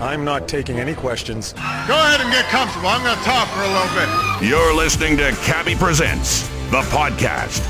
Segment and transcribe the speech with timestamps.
[0.00, 1.52] I'm not taking any questions.
[1.52, 2.88] Go ahead and get comfortable.
[2.88, 4.48] I'm going to talk for a little bit.
[4.48, 7.60] You're listening to Cabbie Presents, the podcast.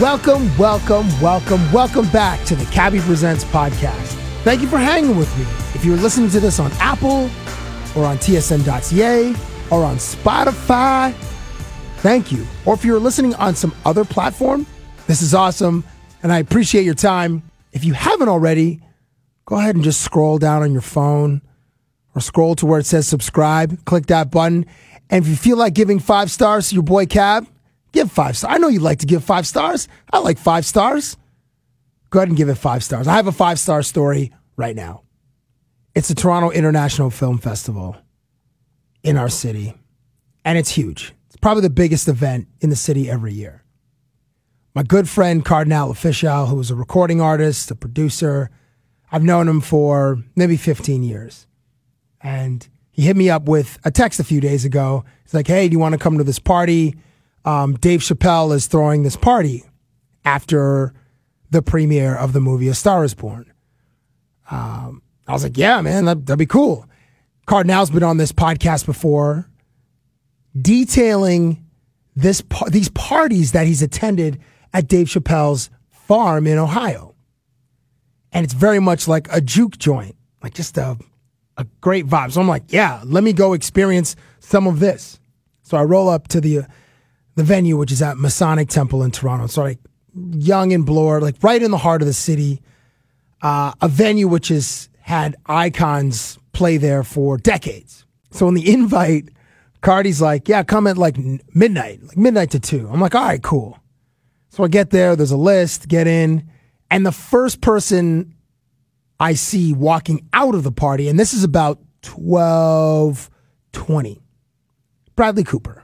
[0.00, 4.12] Welcome, welcome, welcome, welcome back to the Cabbie Presents podcast.
[4.44, 5.44] Thank you for hanging with me.
[5.74, 7.28] If you're listening to this on Apple
[7.96, 9.34] or on tsn.ca
[9.70, 11.12] or on Spotify,
[11.96, 12.46] thank you.
[12.64, 14.66] Or if you're listening on some other platform,
[15.08, 15.82] this is awesome
[16.22, 17.42] and I appreciate your time.
[17.72, 18.82] If you haven't already,
[19.46, 21.42] go ahead and just scroll down on your phone
[22.16, 24.64] or scroll to where it says subscribe, click that button.
[25.10, 27.46] And if you feel like giving five stars to your boy Cab,
[27.92, 28.54] give five stars.
[28.54, 29.86] I know you like to give five stars.
[30.10, 31.16] I like five stars.
[32.10, 33.06] Go ahead and give it five stars.
[33.06, 35.02] I have a five star story right now.
[35.94, 37.96] It's the Toronto International Film Festival
[39.02, 39.74] in our city,
[40.44, 41.14] and it's huge.
[41.28, 43.62] It's probably the biggest event in the city every year.
[44.74, 48.50] My good friend Cardinal Offishall, who is a recording artist, a producer,
[49.10, 51.46] I've known him for maybe 15 years.
[52.22, 55.04] And he hit me up with a text a few days ago.
[55.22, 56.96] He's like, hey, do you want to come to this party?
[57.44, 59.64] Um, Dave Chappelle is throwing this party
[60.24, 60.92] after
[61.50, 63.52] the premiere of the movie A Star is Born.
[64.50, 66.86] Um, I was like, yeah, man, that, that'd be cool.
[67.46, 69.48] Cardinal's been on this podcast before,
[70.60, 71.64] detailing
[72.16, 74.40] this these parties that he's attended
[74.72, 77.14] at Dave Chappelle's farm in Ohio.
[78.32, 80.98] And it's very much like a juke joint, like just a,
[81.56, 82.32] a great vibe.
[82.32, 85.18] So I'm like, yeah, let me go experience some of this.
[85.62, 86.66] So I roll up to the
[87.34, 89.46] the venue, which is at Masonic Temple in Toronto.
[89.46, 89.78] So like
[90.14, 92.62] Yonge and Bloor, like right in the heart of the city.
[93.42, 98.06] Uh, a venue which has had icons play there for decades.
[98.30, 99.28] So in the invite,
[99.82, 101.16] Cardi's like, yeah, come at like
[101.54, 102.88] midnight, like midnight to two.
[102.90, 103.78] I'm like, all right, cool.
[104.48, 106.50] So I get there, there's a list, get in,
[106.90, 108.34] and the first person
[109.18, 114.22] I see walking out of the party, and this is about 1220.
[115.14, 115.82] Bradley Cooper.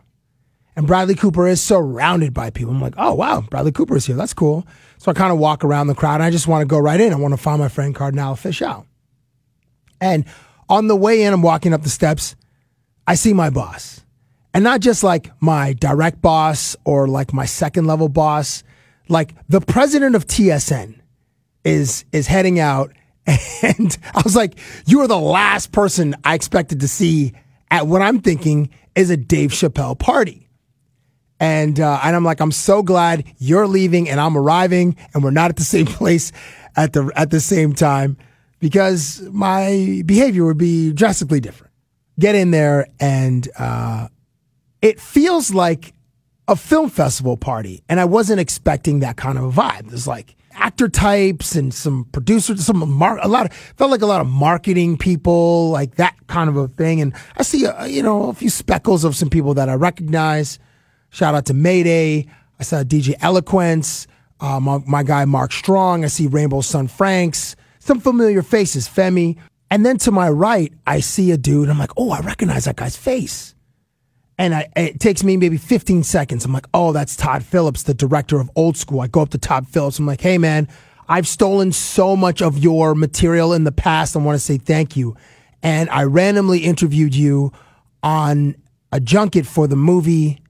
[0.74, 2.72] And Bradley Cooper is surrounded by people.
[2.72, 4.16] I'm like, oh, wow, Bradley Cooper is here.
[4.16, 4.66] That's cool.
[4.98, 7.00] So I kind of walk around the crowd and I just want to go right
[7.00, 7.12] in.
[7.12, 8.86] I want to find my friend Cardinal Offishall.
[10.00, 10.24] And
[10.68, 12.36] on the way in, I'm walking up the steps.
[13.06, 14.00] I see my boss.
[14.54, 18.62] And not just like my direct boss or like my second level boss,
[19.08, 21.00] like the president of TSN
[21.64, 22.92] is is heading out
[23.26, 27.32] and I was like, you are the last person I expected to see
[27.70, 30.48] at what I'm thinking is a Dave Chappelle party.
[31.40, 35.32] And uh, and I'm like, I'm so glad you're leaving and I'm arriving, and we're
[35.32, 36.30] not at the same place
[36.76, 38.16] at the at the same time
[38.60, 41.72] because my behavior would be drastically different.
[42.20, 44.06] Get in there, and uh,
[44.82, 45.94] it feels like
[46.46, 49.88] a film festival party, and I wasn't expecting that kind of a vibe.
[49.88, 54.06] There's like actor types and some producers, some mar- a lot of felt like a
[54.06, 57.00] lot of marketing people, like that kind of a thing.
[57.00, 60.58] And I see, uh, you know, a few speckles of some people that I recognize.
[61.10, 62.26] Shout out to Mayday.
[62.58, 64.06] I saw DJ Eloquence,
[64.40, 66.04] uh, my, my, guy Mark Strong.
[66.04, 69.36] I see Rainbow Sun Francks, some familiar faces, Femi.
[69.70, 71.68] And then to my right, I see a dude.
[71.68, 73.54] I'm like, oh, I recognize that guy's face.
[74.38, 76.44] And I, it takes me maybe 15 seconds.
[76.44, 79.00] I'm like, oh, that's Todd Phillips, the director of Old School.
[79.00, 79.98] I go up to Todd Phillips.
[79.98, 80.68] I'm like, hey, man,
[81.08, 84.16] I've stolen so much of your material in the past.
[84.16, 85.16] I want to say thank you.
[85.62, 87.52] And I randomly interviewed you
[88.02, 88.56] on
[88.90, 90.40] a junket for the movie,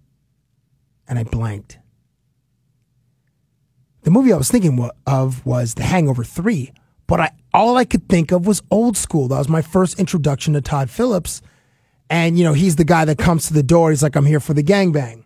[1.06, 1.78] and I blanked.
[4.02, 6.72] The movie I was thinking of was The Hangover 3,
[7.06, 9.28] but I all I could think of was Old School.
[9.28, 11.42] That was my first introduction to Todd Phillips.
[12.12, 13.88] And, you know, he's the guy that comes to the door.
[13.88, 15.24] He's like, I'm here for the gangbang.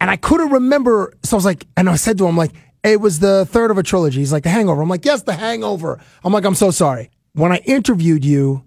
[0.00, 1.12] And I couldn't remember.
[1.24, 2.52] So I was like, and I said to him, like,
[2.84, 4.20] it was the third of a trilogy.
[4.20, 4.80] He's like, The Hangover.
[4.80, 6.00] I'm like, yes, The Hangover.
[6.22, 7.10] I'm like, I'm so sorry.
[7.32, 8.64] When I interviewed you,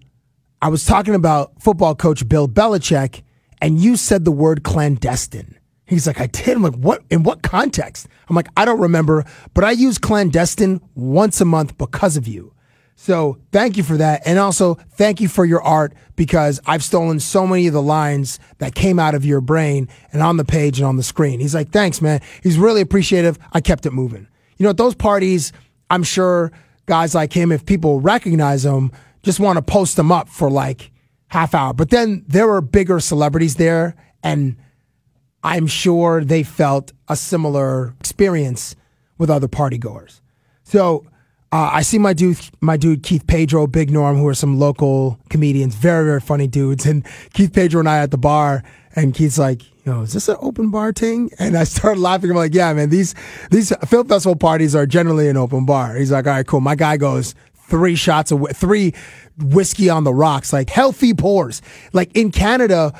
[0.62, 3.24] I was talking about football coach Bill Belichick,
[3.62, 5.58] and you said the word clandestine.
[5.86, 6.58] He's like, I did.
[6.58, 7.02] I'm like, what?
[7.10, 8.10] In what context?
[8.28, 9.24] I'm like, I don't remember,
[9.54, 12.55] but I use clandestine once a month because of you.
[12.96, 14.22] So thank you for that.
[14.26, 18.40] And also thank you for your art because I've stolen so many of the lines
[18.60, 21.40] that came out of your brain and on the page and on the screen.
[21.40, 22.22] He's like, thanks, man.
[22.42, 23.38] He's really appreciative.
[23.52, 24.28] I kept it moving.
[24.58, 25.52] You know, at those parties,
[25.90, 26.52] I'm sure
[26.86, 28.92] guys like him, if people recognize him,
[29.24, 30.92] just want to post them up for like
[31.28, 31.74] half hour.
[31.74, 34.56] But then there were bigger celebrities there, and
[35.44, 38.76] I'm sure they felt a similar experience
[39.18, 40.22] with other party goers.
[40.64, 41.06] So
[41.56, 45.18] uh, I see my dude, my dude Keith Pedro, Big Norm, who are some local
[45.30, 46.86] comedians, very very funny dudes.
[46.86, 48.62] And Keith Pedro and I at the bar,
[48.94, 52.30] and Keith's like, "Yo, is this an open bar thing?" And I started laughing.
[52.30, 53.16] I'm like, "Yeah, man, these
[53.52, 56.76] these film festival parties are generally an open bar." He's like, "All right, cool." My
[56.76, 58.94] guy goes three shots of three
[59.38, 61.62] whiskey on the rocks, like healthy pours.
[61.94, 62.92] Like in Canada,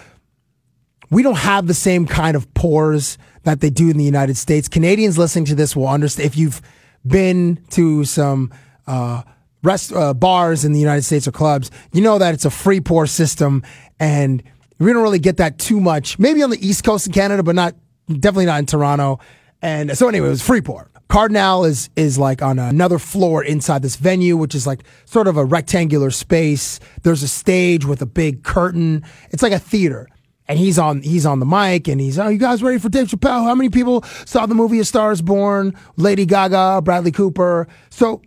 [1.10, 4.70] we don't have the same kind of pours that they do in the United States.
[4.70, 6.62] Canadians listening to this will understand if you've
[7.06, 8.52] been to some
[8.88, 9.24] uh,
[9.64, 12.82] rest uh, bars in the United States or clubs, you know that it's a free
[12.82, 13.64] pour system,
[14.00, 14.44] and
[14.80, 16.20] we don't really get that too much.
[16.20, 17.76] Maybe on the East Coast of Canada, but not
[18.08, 19.20] definitely not in Toronto.
[19.62, 20.90] And so anyway, it was free pour.
[21.08, 25.38] Cardinal is is like on another floor inside this venue, which is like sort of
[25.38, 26.80] a rectangular space.
[27.04, 29.04] There's a stage with a big curtain.
[29.30, 30.08] It's like a theater.
[30.48, 33.08] And he's on he's on the mic and he's, oh, you guys ready for Dave
[33.08, 33.46] Chappelle?
[33.46, 35.74] How many people saw the movie A Star is Born?
[35.98, 37.68] Lady Gaga, Bradley Cooper.
[37.90, 38.22] So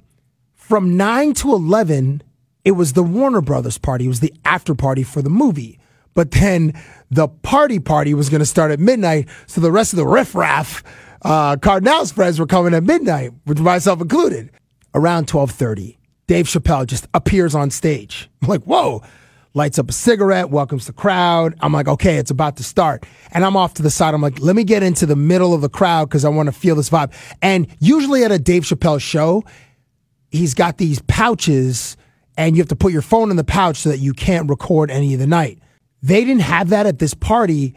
[0.55, 2.23] from nine to eleven,
[2.65, 4.07] it was the Warner Brothers party.
[4.07, 5.79] It was the after party for the movie.
[6.15, 6.75] But then
[7.11, 9.29] the party party was going to start at midnight.
[9.47, 10.83] So the rest of the riffraff,
[11.23, 14.51] uh, Cardinals friends were coming at midnight, with myself included.
[14.95, 18.29] Around 1230, Dave Chappelle just appears on stage.
[18.43, 19.03] I'm like, whoa,
[19.59, 21.55] lights up a cigarette, welcomes the crowd.
[21.61, 23.05] I'm like, okay, it's about to start.
[23.33, 24.15] And I'm off to the side.
[24.15, 26.53] I'm like, let me get into the middle of the crowd because I want to
[26.53, 27.13] feel this vibe.
[27.43, 29.45] And usually at a Dave Chappelle show,
[30.31, 31.99] he's got these pouches
[32.39, 34.91] and you have to put your phone in the pouch so that you can't record
[34.91, 35.59] any of the night.
[36.03, 37.75] They didn't have that at this party,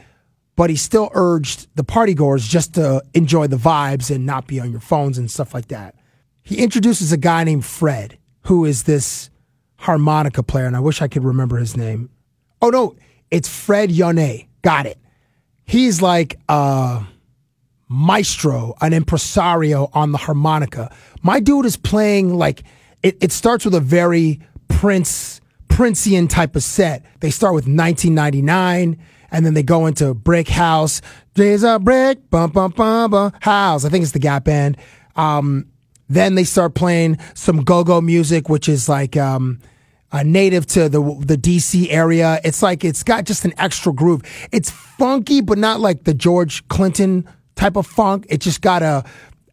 [0.55, 4.71] but he still urged the partygoers just to enjoy the vibes and not be on
[4.71, 5.95] your phones and stuff like that.
[6.43, 9.30] He introduces a guy named Fred, who is this
[9.81, 12.09] harmonica player, and I wish I could remember his name.
[12.61, 12.95] Oh no,
[13.31, 14.47] it's Fred Yonnet.
[14.61, 14.99] Got it.
[15.65, 17.03] He's like a
[17.89, 20.95] maestro, an impresario on the harmonica.
[21.23, 22.63] My dude is playing like
[23.01, 27.03] it, it starts with a very Prince Princian type of set.
[27.21, 28.97] They start with 1999
[29.31, 31.01] and then they go into Brick House.
[31.33, 33.85] There's a brick, bum, bum, bum, bum, house.
[33.85, 34.77] I think it's the Gap Band.
[35.15, 35.70] Um,
[36.13, 39.59] then they start playing some go-go music, which is like um,
[40.11, 42.39] uh, native to the the DC area.
[42.43, 44.21] It's like it's got just an extra groove.
[44.51, 48.25] It's funky, but not like the George Clinton type of funk.
[48.29, 49.03] It just got a,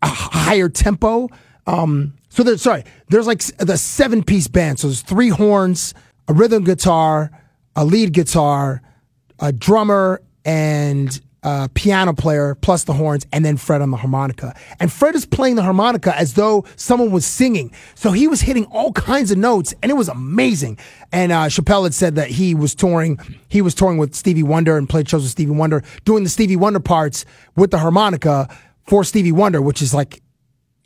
[0.02, 1.28] a higher tempo.
[1.66, 4.80] Um, so there's sorry, there's like the seven piece band.
[4.80, 5.94] So there's three horns,
[6.26, 7.30] a rhythm guitar,
[7.76, 8.82] a lead guitar,
[9.38, 14.54] a drummer, and a piano player, plus the horns, and then Fred on the harmonica.
[14.80, 17.72] And Fred is playing the harmonica as though someone was singing.
[17.94, 20.78] So he was hitting all kinds of notes, and it was amazing.
[21.12, 23.18] And uh, Chappelle had said that he was touring.
[23.48, 26.56] He was touring with Stevie Wonder and played shows with Stevie Wonder, doing the Stevie
[26.56, 27.24] Wonder parts
[27.56, 28.48] with the harmonica
[28.86, 30.22] for Stevie Wonder, which is like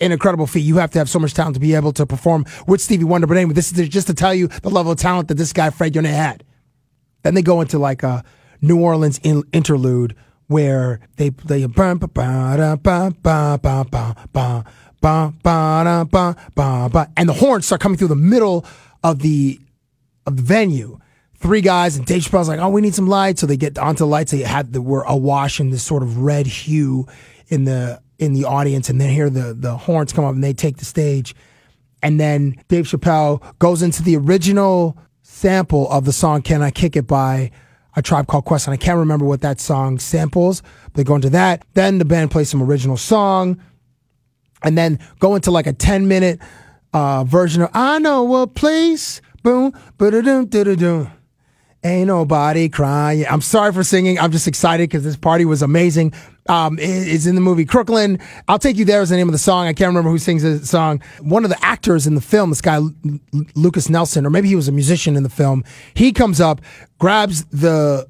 [0.01, 0.61] an incredible feat.
[0.61, 3.27] You have to have so much talent to be able to perform with Stevie Wonder.
[3.27, 5.71] But anyway, this is just to tell you the level of talent that this guy
[5.71, 6.45] Fred Yonnet had.
[7.23, 8.25] Then they go into like a
[8.61, 10.15] New Orleans in, interlude
[10.47, 11.97] where they ba
[15.43, 18.65] ba ba and the horns start coming through the middle
[19.03, 19.61] of the
[20.27, 20.99] of the venue.
[21.35, 23.41] Three guys and Dave Chappelle's like, oh, we need some lights.
[23.41, 24.31] So they get onto the lights.
[24.31, 27.09] They had the were awash in this sort of red hue
[27.49, 30.53] in the in the audience, and then hear the the horns come up and they
[30.53, 31.35] take the stage.
[32.01, 36.95] And then Dave Chappelle goes into the original sample of the song "Can I Kick
[36.95, 37.51] It" by
[37.95, 40.63] a tribe called Quest, and I can't remember what that song samples.
[40.85, 41.65] But they go into that.
[41.75, 43.61] Then the band plays some original song,
[44.63, 46.41] and then go into like a ten minute
[46.93, 51.11] uh, version of "I Know a Place." Boom, ba-da-dum, da-da-dum.
[51.83, 53.27] Ain't nobody crying.
[53.29, 54.17] I'm sorry for singing.
[54.21, 56.13] I'm just excited because this party was amazing.
[56.49, 58.19] Um, it's in the movie Crooklyn.
[58.49, 59.67] I'll take you there is the name of the song.
[59.67, 61.01] I can't remember who sings the song.
[61.21, 62.95] One of the actors in the film, this guy Lu-
[63.33, 65.63] Lu- Lukas Nelson, or maybe he was a musician in the film.
[65.95, 66.61] He comes up,
[66.99, 68.09] grabs the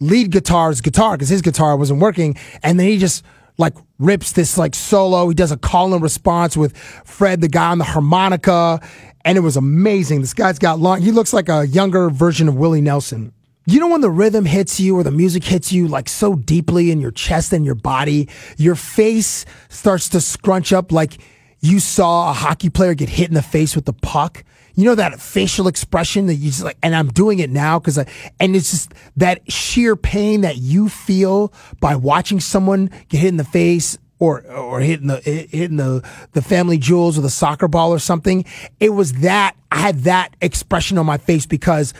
[0.00, 3.22] lead guitar's guitar because his guitar wasn't working, and then he just
[3.58, 5.28] like rips this like solo.
[5.28, 8.80] He does a call and response with Fred, the guy on the harmonica,
[9.26, 10.22] and it was amazing.
[10.22, 11.02] This guy's got long.
[11.02, 13.32] He looks like a younger version of Willie Nelson.
[13.66, 16.90] You know when the rhythm hits you or the music hits you like so deeply
[16.90, 18.28] in your chest and your body,
[18.58, 21.16] your face starts to scrunch up like
[21.60, 24.44] you saw a hockey player get hit in the face with the puck.
[24.74, 27.96] You know that facial expression that you just like, and I'm doing it now because
[27.96, 28.06] I,
[28.38, 33.38] and it's just that sheer pain that you feel by watching someone get hit in
[33.38, 37.94] the face or or hitting the hitting the the family jewels with a soccer ball
[37.94, 38.44] or something.
[38.78, 41.94] It was that I had that expression on my face because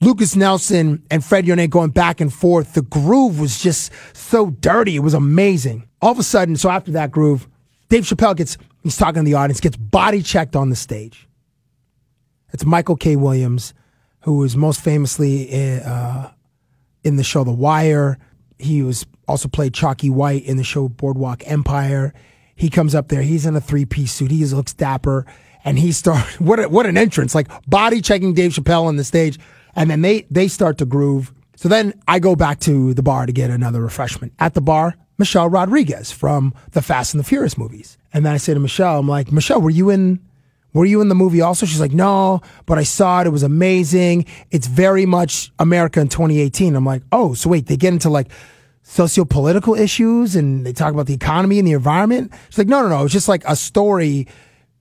[0.00, 2.74] Lukas Nelson and Fred Yonnet going back and forth.
[2.74, 4.96] The groove was just so dirty.
[4.96, 5.88] It was amazing.
[6.00, 7.48] All of a sudden, so after that groove,
[7.88, 11.28] Dave Chappelle gets he's talking to the audience, gets body checked on the stage.
[12.52, 13.16] It's Michael K.
[13.16, 13.74] Williams,
[14.20, 16.32] who is most famously in, uh,
[17.04, 18.18] in the show The Wire.
[18.58, 22.14] He was also played Chalky White in the show Boardwalk Empire.
[22.54, 23.22] He comes up there.
[23.22, 24.30] He's in a three piece suit.
[24.30, 25.26] He looks dapper,
[25.64, 26.34] and he starts.
[26.40, 27.34] What what an entrance!
[27.34, 29.38] Like body checking Dave Chappelle on the stage,
[29.74, 31.32] and then they they start to groove.
[31.56, 34.32] So then I go back to the bar to get another refreshment.
[34.38, 38.36] At the bar, Michelle Rodriguez from the Fast and the Furious movies, and then I
[38.36, 40.20] say to Michelle, I'm like, Michelle, were you in
[40.74, 41.66] were you in the movie also?
[41.66, 43.26] She's like, no, but I saw it.
[43.26, 44.26] It was amazing.
[44.50, 46.76] It's very much America in 2018.
[46.76, 48.28] I'm like, oh, so wait, they get into like
[48.82, 52.32] socio-political issues and they talk about the economy and the environment.
[52.48, 53.04] She's like, no, no, no.
[53.04, 54.28] It's just like a story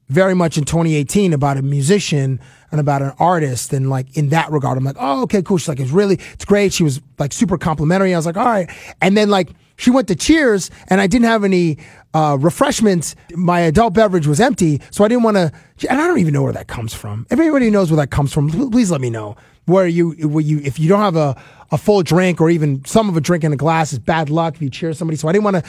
[0.10, 2.40] very much in 2018 about a musician
[2.72, 4.78] and about an artist and like in that regard.
[4.78, 5.58] I'm like, oh, okay, cool.
[5.58, 6.74] She's like, it's really, it's great.
[6.74, 8.14] She was like super complimentary.
[8.14, 8.70] I was like, all right.
[9.02, 11.78] And then like she went to Cheers and I didn't have any
[12.14, 13.16] uh, refreshments.
[13.36, 14.82] My adult beverage was empty.
[14.92, 15.52] So I didn't want to,
[15.90, 17.28] and I don't even know where that comes from.
[17.30, 18.50] Everybody knows where that comes from.
[18.50, 19.36] Please let me know
[19.66, 21.40] where you, where you, if you don't have a,
[21.72, 24.56] a full drink or even some of a drink in a glass is bad luck
[24.56, 25.18] if you cheers somebody.
[25.18, 25.64] So I didn't want to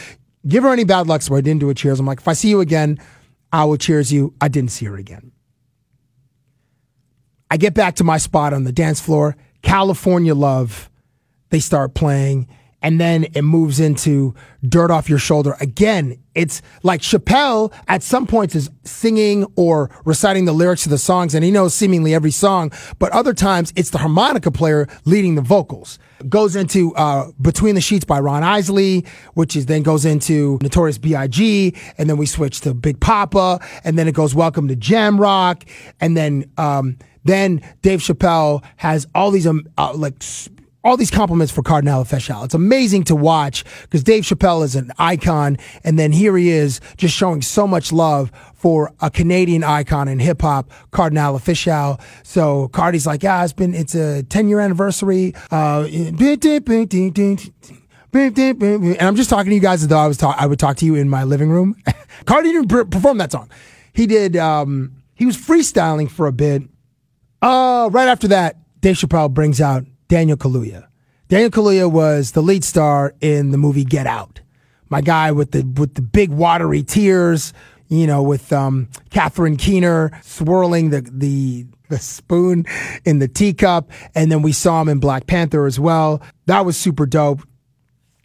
[0.47, 1.23] give her any bad luck.
[1.23, 1.99] So I didn't do a cheers.
[1.99, 2.99] I'm like, if I see you again,
[3.53, 4.35] I will cheers you.
[4.41, 5.33] I didn't see her again.
[7.51, 9.37] I get back to my spot on the dance floor.
[9.63, 10.91] California Love,
[11.51, 12.47] they start playing
[12.83, 14.35] and then it moves into
[14.67, 15.57] dirt off your shoulder.
[15.61, 20.99] Again, it's like Chappelle at some points is singing or reciting the lyrics to the
[20.99, 25.35] songs, and he knows seemingly every song, but other times it's the harmonica player leading
[25.35, 25.99] the vocals.
[26.29, 29.05] Goes into uh, Between the Sheets by Ron Isley,
[29.35, 33.99] which is then goes into Notorious B.I.G., and then we switch to Big Poppa, and
[33.99, 35.65] then it goes Welcome to Jam Rock,
[36.01, 40.23] and then um, then Dave Chappelle has all these um, uh, like
[40.89, 42.47] all these compliments for Cardinal Offishall.
[42.47, 46.81] It's amazing to watch because Dave Chappelle is an icon, and then here he is
[46.97, 52.01] just showing so much love for a Canadian icon in hip hop, Cardinal Offishall.
[52.23, 55.35] So Cardi's like, yeah, it's been it's a 10 year anniversary.
[55.51, 56.23] Uh, and
[59.03, 60.87] I'm just talking to you guys as though I was talk- I would talk to
[60.87, 61.77] you in my living room.
[62.25, 63.51] Cardi didn't per- perform that song.
[63.93, 64.37] He did.
[64.37, 66.63] Um, he was freestyling for a bit.
[67.43, 70.89] Uh, right after that, Dave Chappelle brings out Daniel Kaluuya.
[71.29, 74.41] Daniel Kaluuya was the lead star in the movie Get Out.
[74.89, 77.53] My guy with the with the big watery tears,
[77.89, 82.65] you know, with um, Catherine Keener swirling the the the spoon
[83.05, 86.23] in the teacup, and then we saw him in Black Panther as well.
[86.47, 87.47] That was super dope.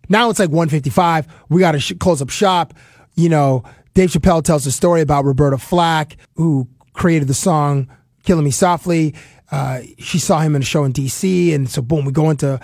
[0.10, 1.28] Now it's like 155.
[1.50, 2.74] We got to sh- close up shop.
[3.16, 3.64] You know,
[3.94, 7.90] Dave Chappelle tells a story about Roberta Flack, who created the song
[8.24, 9.16] "Killing Me Softly."
[9.54, 12.60] Uh, she saw him in a show in DC, and so boom, we go into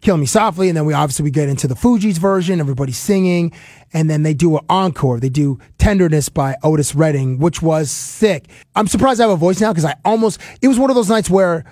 [0.00, 3.52] Kill Me Softly, and then we obviously we get into the Fugees version, everybody's singing,
[3.92, 5.18] and then they do an encore.
[5.18, 8.44] They do Tenderness by Otis Redding, which was sick.
[8.76, 11.08] I'm surprised I have a voice now because I almost it was one of those
[11.08, 11.64] nights where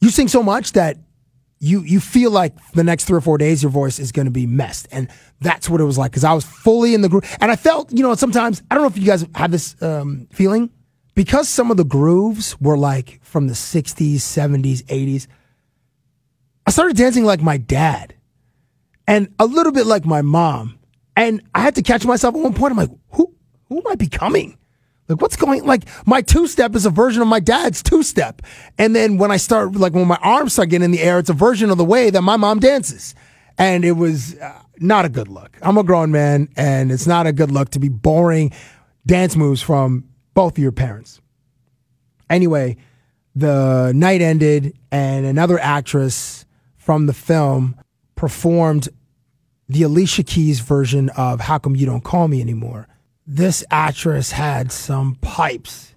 [0.00, 0.96] you sing so much that
[1.60, 4.32] you you feel like the next three or four days your voice is going to
[4.32, 5.08] be messed, and
[5.40, 7.92] that's what it was like because I was fully in the group, and I felt
[7.92, 10.70] you know sometimes I don't know if you guys have this um, feeling
[11.16, 15.26] because some of the grooves were like from the 60s, 70s, 80s.
[16.66, 18.14] I started dancing like my dad
[19.08, 20.78] and a little bit like my mom.
[21.16, 22.72] And I had to catch myself at one point.
[22.72, 23.34] I'm like, who,
[23.68, 24.58] who am I becoming?
[25.08, 28.42] Like, what's going, like, my two step is a version of my dad's two step.
[28.76, 31.30] And then when I start, like, when my arms start getting in the air, it's
[31.30, 33.14] a version of the way that my mom dances.
[33.56, 35.56] And it was uh, not a good look.
[35.62, 38.52] I'm a grown man, and it's not a good look to be boring
[39.06, 40.04] dance moves from
[40.36, 41.22] both of your parents.
[42.28, 42.76] Anyway,
[43.34, 46.44] the night ended, and another actress
[46.76, 47.74] from the film
[48.16, 48.90] performed
[49.66, 52.86] the Alicia Keys version of How Come You Don't Call Me Anymore.
[53.26, 55.94] This actress had some pipes.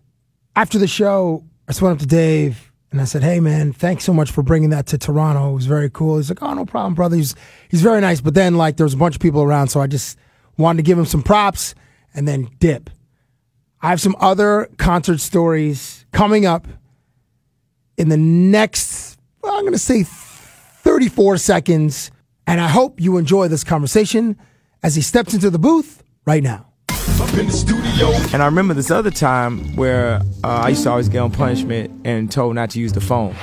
[0.55, 4.05] After the show, I just went up to Dave and I said, Hey, man, thanks
[4.05, 5.51] so much for bringing that to Toronto.
[5.51, 6.15] It was very cool.
[6.15, 7.17] He's like, Oh, no problem, brother.
[7.17, 7.35] He's,
[7.69, 8.21] he's very nice.
[8.21, 10.17] But then, like, there was a bunch of people around, so I just
[10.57, 11.75] wanted to give him some props
[12.13, 12.89] and then dip.
[13.81, 16.67] I have some other concert stories coming up
[17.97, 22.11] in the next, well, I'm going to say 34 seconds.
[22.47, 24.37] And I hope you enjoy this conversation
[24.81, 26.68] as he steps into the booth right now.
[28.31, 31.91] And I remember this other time where uh, I used to always get on punishment
[32.05, 33.35] and told not to use the phone.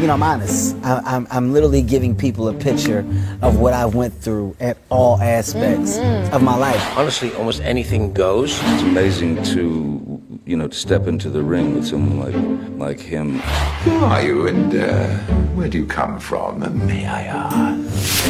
[0.00, 0.76] You know, I'm honest.
[0.82, 3.00] I, I'm, I'm literally giving people a picture
[3.40, 5.98] of what I went through at all aspects
[6.32, 6.98] of my life.
[6.98, 8.58] Honestly, almost anything goes.
[8.62, 12.34] It's amazing to, you know, to step into the ring with someone like
[12.80, 13.38] like him.
[13.84, 15.06] Who are you and uh,
[15.54, 18.26] where do you come from, may I ask?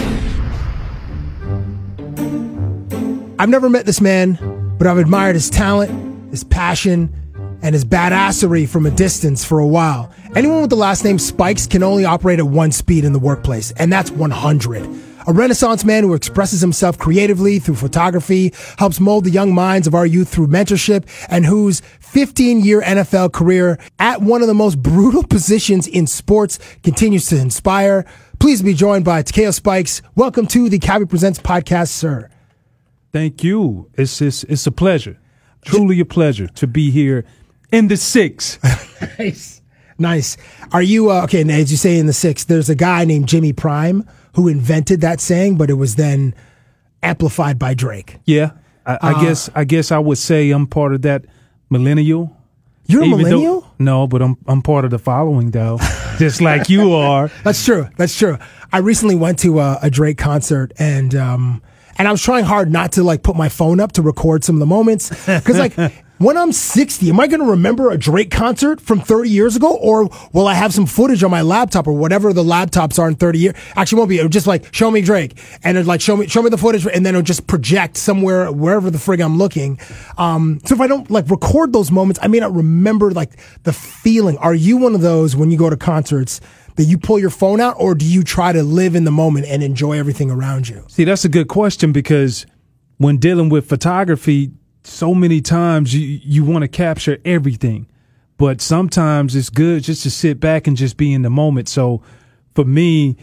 [3.39, 4.39] I've never met this man,
[4.81, 7.13] but I've admired his talent, his passion,
[7.61, 10.11] and his badassery from a distance for a while.
[10.35, 13.73] Anyone with the last name Spikes can only operate at one speed in the workplace,
[13.73, 14.89] and that's 100.
[15.27, 19.95] A renaissance man who expresses himself creatively through photography, helps mold the young minds of
[19.95, 24.83] our youth through mentorship, and whose 15 year NFL career at one of the most
[24.83, 28.07] brutal positions in sports continues to inspire.
[28.39, 30.01] Please be joined by Takeo Spikes.
[30.15, 32.31] Welcome to the Cabbie Presents podcast, sir.
[33.13, 33.91] Thank you.
[33.95, 35.19] It's, it's it's a pleasure,
[35.65, 37.25] truly a pleasure to be here
[37.73, 38.59] in the six.
[39.19, 39.63] nice,
[39.99, 40.37] nice.
[40.73, 41.43] Are you uh, okay?
[41.43, 45.21] As you say in the six, there's a guy named Jimmy Prime who invented that
[45.21, 46.35] saying, but it was then
[47.03, 48.19] amplified by Drake.
[48.27, 48.53] Yeah,
[48.87, 51.25] I, I Uh, guess I guess I would say I'm part of that
[51.69, 52.37] millennial.
[52.87, 53.75] You're a Even though- millennial?
[53.79, 55.79] no, but I'm I'm part of the following though,
[56.19, 57.31] just like you are.
[57.43, 57.89] That's true.
[57.97, 58.39] That's true.
[58.73, 61.63] I recently went to a, a Drake concert and um
[62.01, 64.57] and I was trying hard not to like put my phone up to record some
[64.57, 65.77] of the moments because like
[66.17, 69.77] when I'm 60, am I going to remember a Drake concert from 30 years ago,
[69.77, 73.17] or will I have some footage on my laptop or whatever the laptops are in
[73.17, 73.55] 30 years?
[73.77, 74.19] Actually, it won't be.
[74.19, 76.87] It'll just like show me Drake, and it'll like show me show me the footage,
[76.87, 79.79] and then it'll just project somewhere wherever the frig I'm looking.
[80.17, 83.33] Um, so if I don't like record those moments, I may not remember like
[83.65, 84.39] the feeling.
[84.39, 86.41] Are you one of those when you go to concerts?
[86.81, 89.45] That you pull your phone out or do you try to live in the moment
[89.47, 90.83] and enjoy everything around you?
[90.89, 92.47] See, that's a good question because
[92.97, 94.51] when dealing with photography,
[94.83, 97.87] so many times you you want to capture everything,
[98.39, 101.69] but sometimes it's good just to sit back and just be in the moment.
[101.69, 102.03] So
[102.55, 103.19] for me,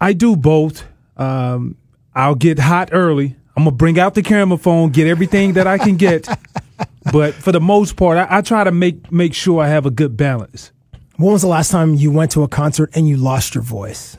[0.00, 0.84] I do both.
[1.16, 1.76] Um,
[2.14, 3.34] I'll get hot early.
[3.56, 6.28] I'm gonna bring out the camera phone, get everything that I can get.
[7.12, 9.90] but for the most part, I, I try to make make sure I have a
[9.90, 10.70] good balance.
[11.16, 14.16] When was the last time you went to a concert and you lost your voice?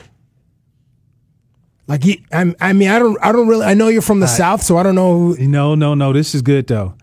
[1.87, 3.65] Like, you, I mean, I don't, I don't really.
[3.65, 5.33] I know you're from the I- south, so I don't know.
[5.33, 6.11] Who, No, no, no.
[6.11, 6.95] This is good though.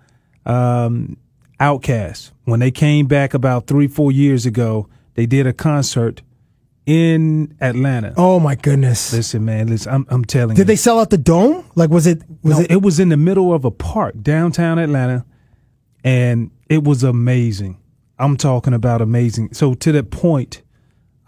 [0.44, 1.16] Um,
[1.59, 6.20] OutKast when they came back about three, four years ago, they did a concert
[6.85, 8.12] in Atlanta.
[8.18, 9.11] oh my goodness!
[9.14, 10.57] Listen, man, listen, I'm, I'm telling you.
[10.57, 10.66] Did you.
[10.66, 11.64] they sell out the dome?
[11.76, 12.18] Like, was it?
[12.42, 12.70] Was No, it?
[12.72, 15.24] it was in the middle of a park downtown Atlanta,
[16.02, 17.78] and it was amazing.
[18.18, 19.55] I'm talking about amazing.
[19.55, 20.62] So to that point,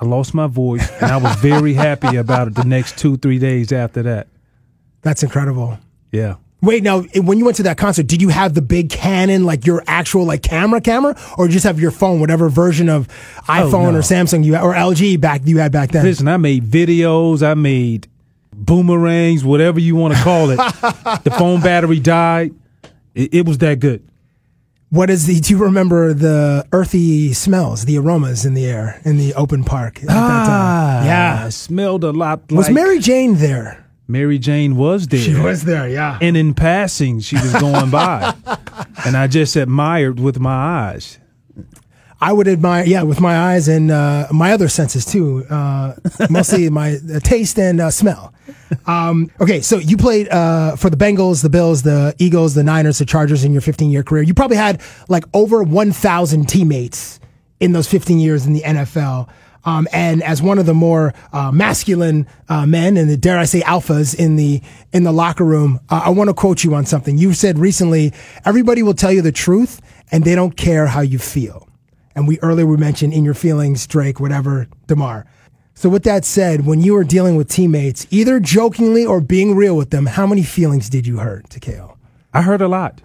[0.00, 3.38] I lost my voice, and I was very happy about it the next two, three
[3.38, 4.28] days after that.
[5.02, 5.78] That's incredible.
[6.12, 6.36] Yeah.
[6.62, 9.66] Wait, now when you went to that concert, did you have the big Canon, like
[9.66, 13.74] your actual like camera, camera, or just have your phone, whatever version of oh, iPhone
[13.74, 13.98] Oh, no.
[13.98, 16.04] or Samsung you had, or LG back you had back then?
[16.04, 18.08] Listen, I made videos, I made
[18.52, 20.56] boomerangs, whatever you want to call it.
[21.24, 22.54] the phone battery died.
[23.14, 24.06] It, it was that good.
[24.96, 25.38] What is the?
[25.38, 29.98] Do you remember the earthy smells, the aromas in the air in the open park
[30.00, 30.48] at that time?
[30.48, 33.84] Ah, yeah, I smelled a lot Like was Mary Jane there?
[34.08, 35.20] Mary Jane was there.
[35.20, 35.86] She was there.
[35.86, 36.18] Yeah.
[36.22, 38.34] And in passing, she was going by.
[39.04, 41.18] and I just admired with my eyes.
[42.20, 45.94] I would admire, yeah, with my eyes and uh, my other senses too, uh,
[46.30, 48.32] mostly my uh, taste and uh, smell.
[48.86, 52.98] Um, okay, so you played uh, for the Bengals, the Bills, the Eagles, the Niners,
[52.98, 54.22] the Chargers in your 15 year career.
[54.22, 57.20] You probably had like over 1,000 teammates
[57.60, 59.28] in those 15 years in the NFL.
[59.64, 63.44] Um, and as one of the more uh, masculine uh, men, and the, dare I
[63.44, 66.86] say alphas in the in the locker room, uh, I want to quote you on
[66.86, 67.18] something.
[67.18, 68.12] You said recently,
[68.44, 69.80] "Everybody will tell you the truth,
[70.12, 71.65] and they don't care how you feel."
[72.16, 75.26] And we earlier we mentioned in your feelings, Drake, whatever, Demar.
[75.74, 79.76] So with that said, when you were dealing with teammates, either jokingly or being real
[79.76, 81.98] with them, how many feelings did you hurt, Takeo?
[82.32, 83.02] I hurt a lot.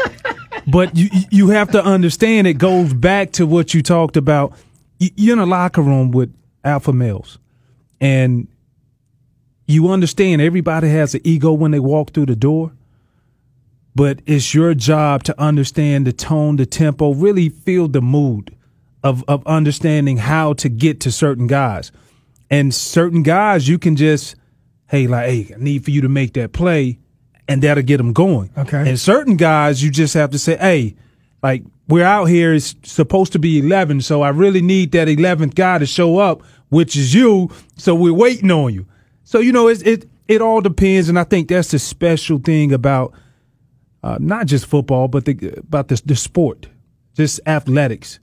[0.66, 4.54] but you you have to understand it goes back to what you talked about.
[4.98, 6.34] You're in a locker room with
[6.64, 7.38] alpha males,
[8.00, 8.48] and
[9.66, 12.72] you understand everybody has an ego when they walk through the door.
[13.98, 18.54] But it's your job to understand the tone, the tempo, really feel the mood
[19.02, 21.90] of of understanding how to get to certain guys.
[22.48, 24.36] And certain guys, you can just,
[24.86, 27.00] hey, like, hey, I need for you to make that play,
[27.48, 28.52] and that'll get them going.
[28.56, 28.88] Okay.
[28.88, 30.94] And certain guys, you just have to say, hey,
[31.42, 35.56] like, we're out here, it's supposed to be 11, so I really need that 11th
[35.56, 38.86] guy to show up, which is you, so we're waiting on you.
[39.24, 42.72] So, you know, it, it, it all depends, and I think that's the special thing
[42.72, 43.12] about
[44.02, 46.66] uh, not just football, but the, about the, the sport,
[47.16, 48.18] just athletics,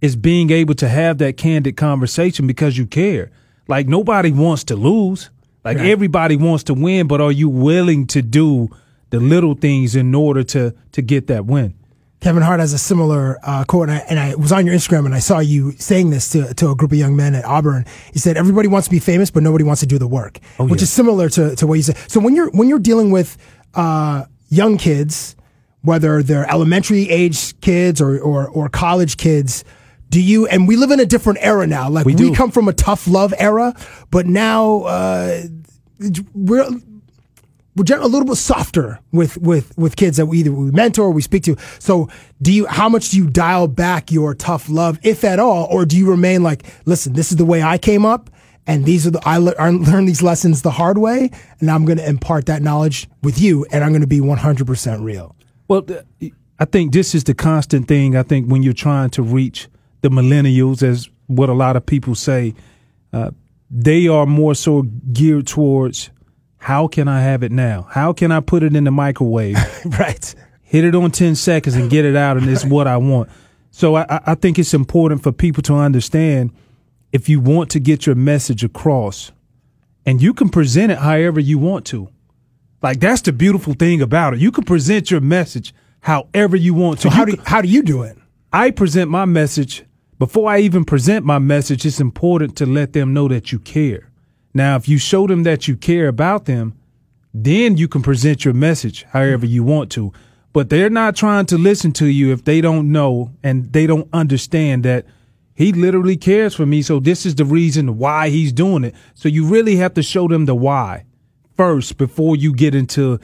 [0.00, 3.30] is being able to have that candid conversation because you care.
[3.68, 5.30] Like nobody wants to lose.
[5.64, 5.86] Like Right.
[5.88, 8.70] everybody wants to win, but are you willing to do
[9.10, 11.74] the little things in order to to get that win?
[12.20, 15.04] Kevin Hart has a similar uh, quote, and I, and I was on your Instagram
[15.06, 17.84] and I saw you saying this to, to a group of young men at Auburn.
[18.12, 20.64] He said, "Everybody wants to be famous, but nobody wants to do the work," Oh,
[20.66, 20.84] which yeah.
[20.84, 21.96] is similar to, to what you said.
[22.08, 23.36] So when you're when you're dealing with
[23.74, 25.34] uh, young kids,
[25.82, 29.64] whether they're elementary age kids or, or or college kids,
[30.10, 30.46] do you?
[30.46, 31.88] And we live in a different era now.
[31.88, 32.34] Like we, do.
[32.34, 33.74] come from a tough love era,
[34.10, 35.42] but now uh,
[36.34, 36.68] we're
[37.76, 41.10] we're a little bit softer with with with kids that we either we mentor or
[41.12, 41.56] we speak to.
[41.78, 42.08] So,
[42.42, 45.86] do you how much do you dial back your tough love, if at all, or
[45.86, 48.28] do you remain like, listen, this is the way I came up,
[48.66, 51.84] and these are the I, le- I learned these lessons the hard way, and I'm
[51.84, 55.34] going to impart that knowledge with you, and I'm going to be 100 percent real.
[55.68, 55.84] Well,
[56.58, 58.16] I think this is the constant thing.
[58.16, 59.68] I think when you're trying to reach
[60.02, 62.54] the millennials, as what a lot of people say,
[63.12, 63.30] uh,
[63.70, 66.10] they are more so geared towards
[66.58, 67.86] how can I have it now?
[67.90, 69.56] How can I put it in the microwave?
[69.98, 70.34] right.
[70.62, 73.30] Hit it on 10 seconds and get it out, and it's what I want.
[73.70, 76.52] So I- I think it's important for people to understand
[77.12, 79.32] if you want to get your message across,
[80.06, 82.08] and you can present it however you want to.
[82.82, 84.40] Like that's the beautiful thing about it.
[84.40, 87.02] You can present your message however you want to.
[87.02, 88.16] So how do can- how do you do it?
[88.52, 89.84] I present my message
[90.18, 91.84] before I even present my message.
[91.84, 94.10] It's important to let them know that you care.
[94.54, 96.74] Now, if you show them that you care about them,
[97.32, 100.12] then you can present your message however you want to.
[100.52, 104.08] But they're not trying to listen to you if they don't know and they don't
[104.12, 105.06] understand that
[105.60, 106.80] he literally cares for me.
[106.80, 108.94] So this is the reason why he's doing it.
[109.12, 111.04] So you really have to show them the why
[111.54, 113.20] first before you get into,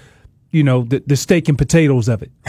[0.51, 2.31] you know, the, the steak and potatoes of it.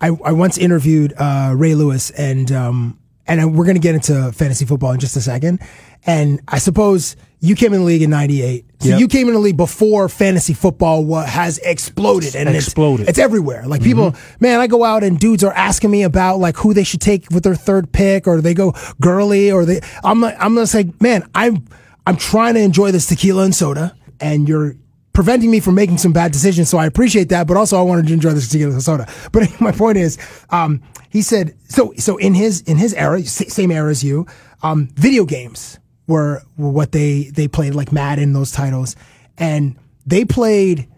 [0.00, 4.30] I, I once interviewed uh, Ray Lewis, and um, and we're going to get into
[4.30, 5.60] fantasy football in just a second.
[6.06, 9.00] And I suppose you came in the league in '98, so Yep.
[9.00, 13.08] you came in the league before fantasy football has exploded, and Exploded.
[13.08, 13.64] It's, everywhere.
[13.66, 16.84] Like people, man, I go out and dudes are asking me about like who they
[16.84, 19.80] should take with their third pick, or they go girly, or they.
[20.02, 21.66] I'm like, I'm gonna say, man, I'm
[22.06, 24.76] I'm trying to enjoy this tequila and soda, and you're
[25.12, 26.70] preventing me from making some bad decisions.
[26.70, 29.06] So I appreciate that, but also I wanted to enjoy this tequila and soda.
[29.32, 30.16] But my point is,
[30.48, 30.80] um,
[31.10, 34.26] he said, so so in his in his era, same era as you,
[34.62, 38.96] um, video games were, were what they they played like Madden, those titles,
[39.38, 40.88] and they played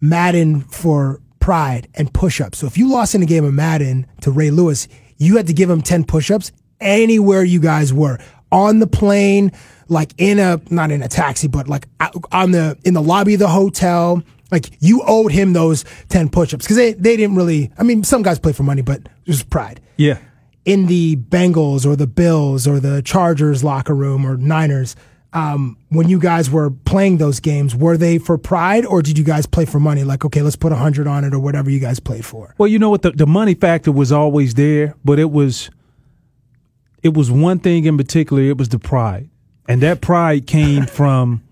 [0.00, 2.58] Madden for pride and push-ups.
[2.58, 5.52] So if you lost in a game of Madden to Ray Lewis, you had to
[5.52, 8.18] give him 10 push-ups anywhere you guys were.
[8.50, 9.52] On the plane,
[9.88, 11.86] like in a not in a taxi, but like
[12.32, 14.22] on the in the lobby of the hotel.
[14.50, 18.22] Like you owed him those 10 push-ups because they, they didn't really I mean some
[18.22, 20.18] guys play for money, but it was pride Yeah.
[20.68, 24.96] In the Bengals or the Bills or the Chargers locker room or Niners,
[25.32, 29.24] um, when you guys were playing those games, were they for pride or did you
[29.24, 30.04] guys play for money?
[30.04, 32.54] Like, okay, let's put a hundred on it or whatever you guys played for.
[32.58, 33.00] Well, you know what?
[33.00, 35.70] The, the money factor was always there, but it was
[37.02, 38.42] it was one thing in particular.
[38.42, 39.30] It was the pride,
[39.66, 41.42] and that pride came from.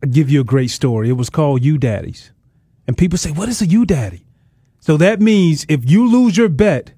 [0.00, 1.08] I'll give you a great story.
[1.08, 2.30] It was called "You Daddies,"
[2.86, 4.24] and people say, "What is a You Daddy?"
[4.78, 6.92] So that means if you lose your bet,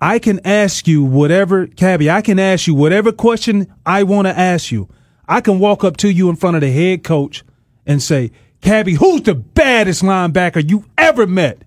[0.00, 2.10] I can ask you whatever, Cabbie.
[2.10, 4.88] I can ask you whatever question I want to ask you.
[5.28, 7.44] I can walk up to you in front of the head coach
[7.86, 8.30] and say,
[8.62, 11.62] Cabbie, who's the baddest linebacker you ever met?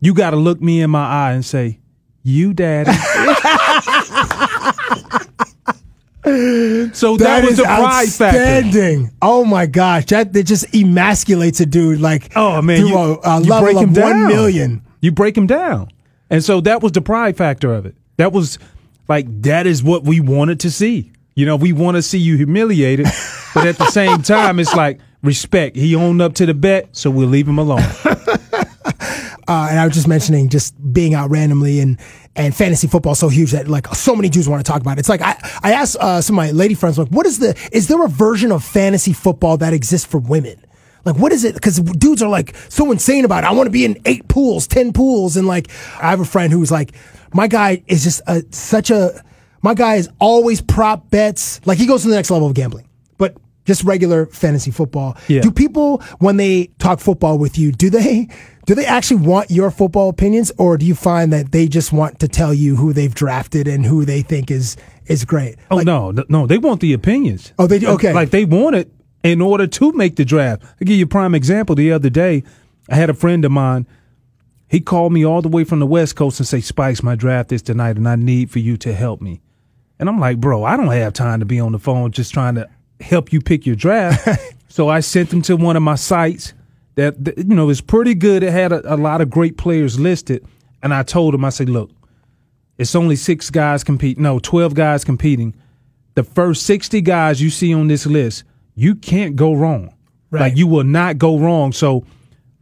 [0.00, 1.78] You got to look me in my eye and say,
[2.22, 2.90] You, daddy.
[6.92, 8.38] so that, was is the pride factor.
[8.38, 9.10] outstanding.
[9.22, 13.40] Oh my gosh, that, that just emasculates a dude like Oh man, you, a, a
[13.42, 14.04] you break him down.
[14.20, 14.82] one million.
[15.00, 15.88] You break him down,
[16.30, 17.94] and so that was the pride factor of it.
[18.16, 18.58] That was
[19.08, 21.12] like that is what we wanted to see.
[21.34, 23.06] You know, we want to see you humiliated,
[23.54, 25.76] but at the same time, it's like respect.
[25.76, 27.82] He owned up to the bet, so we'll leave him alone.
[29.50, 31.98] Uh, and I was just mentioning just being out randomly and
[32.36, 35.00] and fantasy football so huge that like so many dudes want to talk about it.
[35.00, 37.58] It's like I I asked uh, some of my lady friends like, what is the
[37.72, 40.64] is there a version of fantasy football that exists for women?
[41.04, 41.54] Like what is it?
[41.54, 43.46] Because dudes are like so insane about it.
[43.46, 46.52] I want to be in eight pools, ten pools, and like I have a friend
[46.52, 46.92] who's like,
[47.32, 49.22] my guy is just a, such a
[49.62, 51.60] my guy is always prop bets.
[51.66, 53.36] Like he goes to the next level of gambling, but
[53.66, 55.16] just regular fantasy football.
[55.28, 55.42] Yeah.
[55.42, 58.28] Do people when they talk football with you, do they
[58.66, 62.20] do they actually want your football opinions or do you find that they just want
[62.20, 65.56] to tell you who they've drafted and who they think is is great?
[65.70, 67.52] Oh no, no, they want the opinions.
[67.58, 67.88] Oh, they do?
[67.88, 68.12] Okay.
[68.12, 70.62] Like they want it in order to make the draft.
[70.80, 71.74] I give you a prime example.
[71.74, 72.42] The other day,
[72.88, 73.86] I had a friend of mine
[74.68, 77.50] He called me all the way from the West Coast and say, Spice, my draft
[77.52, 79.40] is tonight and I need for you to help me.
[79.98, 82.54] And I'm like, bro, I don't have time to be on the phone just trying
[82.54, 82.68] to
[83.00, 84.28] help you pick your draft.
[84.68, 86.54] so I sent him to one of my sites
[86.94, 88.42] that, that, you know, is pretty good.
[88.42, 90.46] It had a, a lot of great players listed.
[90.82, 91.90] And I told him, I said, look,
[92.78, 94.22] it's only six guys competing.
[94.22, 95.54] No, 12 guys competing.
[96.14, 99.94] The first 60 guys you see on this list, you can't go wrong.
[100.30, 100.40] Right.
[100.40, 101.72] Like you will not go wrong.
[101.72, 102.04] So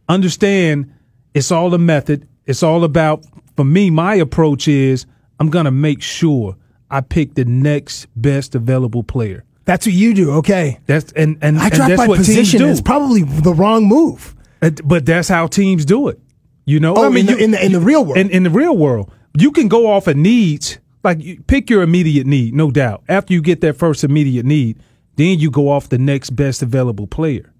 [0.07, 0.91] understand
[1.33, 2.27] it's all a method.
[2.45, 3.23] It's all about,
[3.55, 5.05] for me, my approach is
[5.39, 6.55] I'm going to make sure
[6.89, 9.45] I pick the next best available player.
[9.65, 10.79] That's what you do, okay?
[10.87, 12.63] That's and and, I and that's by what position.
[12.63, 14.35] It's probably the wrong move.
[14.59, 16.19] But- But that's how teams do it.
[16.65, 18.17] You know, Oh, I mean, in the- you- in the- in the real world.
[18.17, 20.79] In, in the real world, you can go off of needs.
[21.03, 23.03] Like, you pick your immediate need, no doubt.
[23.07, 24.79] After you get that first immediate need,
[25.19, 27.51] then you go off the next best available player.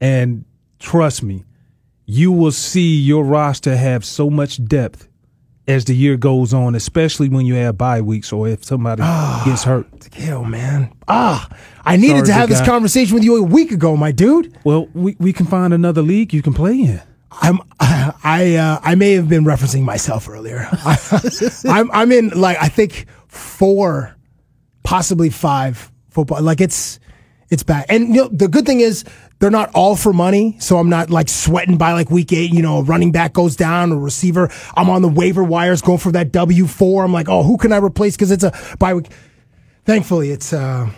[0.00, 0.44] And
[0.78, 1.44] trust me,
[2.04, 5.08] you will see your roster have so much depth
[5.68, 9.02] as the year goes on, especially when you have bye weeks or if somebody
[9.44, 9.86] gets hurt.
[10.12, 10.92] Hell, man.
[11.06, 11.48] Ah,
[11.84, 12.66] I needed Sorry, to have this guy.
[12.66, 14.56] conversation with you a week ago, my dude.
[14.64, 17.00] Well, we, we can find another league you can play in.
[17.30, 20.66] I'm I uh, I may have been referencing myself earlier.
[21.64, 24.16] I'm I'm in like I think four,
[24.82, 26.42] possibly five football.
[26.42, 27.00] Like it's
[27.50, 27.86] it's bad.
[27.88, 29.04] And you know the good thing is
[29.38, 32.52] they're not all for money, so I'm not like sweating by like week eight.
[32.52, 34.50] You know, a running back goes down, a receiver.
[34.76, 37.04] I'm on the waiver wires going for that W four.
[37.04, 38.16] I'm like, oh, who can I replace?
[38.16, 39.08] Because it's a bye week.
[39.84, 40.52] Thankfully, it's.
[40.52, 40.90] uh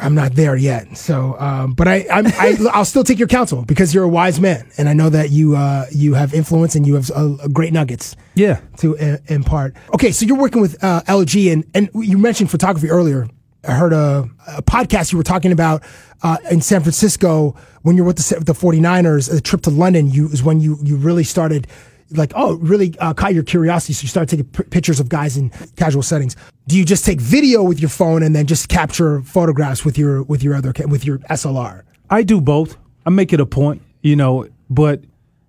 [0.00, 0.96] I'm not there yet.
[0.96, 4.40] So, um, but I, I'm, I, I'll still take your counsel because you're a wise
[4.40, 7.72] man, and I know that you, uh, you have influence and you have uh, great
[7.72, 8.16] nuggets.
[8.34, 8.60] Yeah.
[8.78, 9.74] To uh, impart.
[9.94, 13.28] Okay, so you're working with uh, LG, and and you mentioned photography earlier.
[13.66, 15.82] I heard a, a podcast you were talking about
[16.22, 19.32] uh, in San Francisco when you were with the, the 49ers.
[19.36, 21.66] A trip to London, you is when you you really started.
[22.10, 25.36] Like oh, really uh, caught your curiosity, so you started taking p- pictures of guys
[25.36, 26.36] in casual settings.
[26.66, 30.22] Do you just take video with your phone and then just capture photographs with your
[30.22, 31.82] with your other with your SLR?
[32.08, 32.78] I do both.
[33.04, 34.48] I make it a point, you know.
[34.70, 35.04] But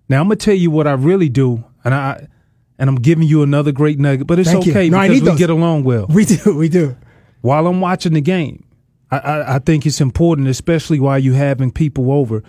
[0.09, 2.27] now I'm gonna tell you what I really do, and I
[2.77, 4.27] and I'm giving you another great nugget.
[4.27, 5.39] But it's Thank okay No, I because need we those.
[5.39, 6.07] get along well.
[6.09, 6.97] We do, we do.
[7.41, 8.65] While I'm watching the game,
[9.11, 12.43] I, I, I think it's important, especially while you having people over.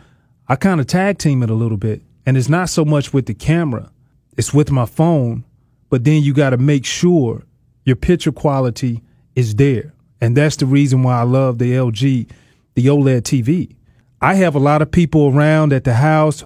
[0.48, 3.26] I kind of tag team it a little bit, and it's not so much with
[3.26, 3.90] the camera;
[4.37, 5.44] it's with my phone.
[5.88, 7.42] But then you got to make sure
[7.85, 9.03] your picture quality
[9.35, 12.31] is there, and that's the reason why I love the LG,
[12.74, 13.74] the OLED TV.
[14.20, 16.44] I have a lot of people around at the house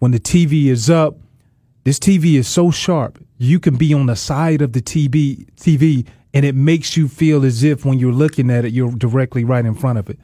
[0.00, 1.16] when the TV is up.
[1.84, 3.22] This TV is so sharp.
[3.38, 7.44] You can be on the side of the TV, TV, and it makes you feel
[7.44, 10.18] as if when you're looking at it, you're directly right in front of it.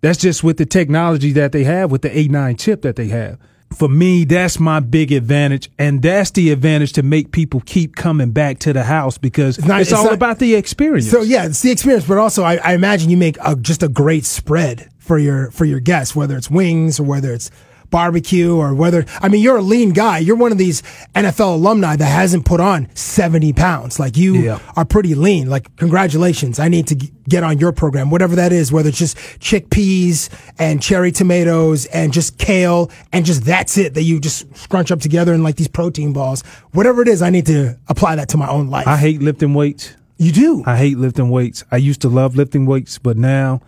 [0.00, 3.38] That's just with the technology that they have, with the A9 chip that they have.
[3.76, 8.30] For me, that's my big advantage, and that's the advantage to make people keep coming
[8.30, 11.10] back to the house because it's, not- it's all not- about the experience.
[11.10, 13.88] So yeah, it's the experience, but also I, I imagine you make a, just a
[13.88, 17.50] great spread for your for your guests, whether it's wings or whether it's
[17.90, 20.18] barbecue or whether I mean you're a lean guy.
[20.18, 20.82] You're one of these
[21.14, 23.98] NFL alumni that hasn't put on 70 pounds.
[23.98, 24.58] Like you Yeah.
[24.76, 25.48] are pretty lean.
[25.48, 26.58] Like congratulations.
[26.58, 30.28] I need to g- get on your program, whatever that is, whether it's just chickpeas
[30.58, 35.00] and cherry tomatoes and just kale and just that's it that you just scrunch up
[35.00, 36.42] together in like these protein balls.
[36.72, 38.86] Whatever it is, I need to apply that to my own life.
[38.86, 39.94] I hate lifting weights.
[40.16, 40.62] You do?
[40.66, 41.64] I hate lifting weights.
[41.70, 43.60] I used to love lifting weights, but now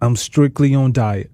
[0.00, 1.30] I'm strictly on diet.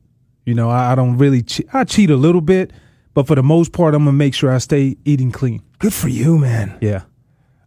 [0.46, 2.72] You know, I, I don't really che- I cheat a little bit,
[3.14, 5.60] but for the most part, I'm gonna make sure I stay eating clean.
[5.80, 6.78] Good for you, man.
[6.80, 7.02] Yeah.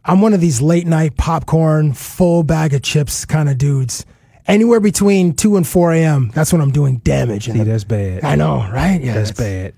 [0.05, 4.05] I'm one of these late night popcorn, full bag of chips kind of dudes.
[4.47, 7.45] Anywhere between 2 and 4 a.m., that's when I'm doing damage.
[7.45, 8.23] See, the- that's bad.
[8.23, 8.99] I know, right?
[9.03, 9.73] Yeah, that's it's- bad.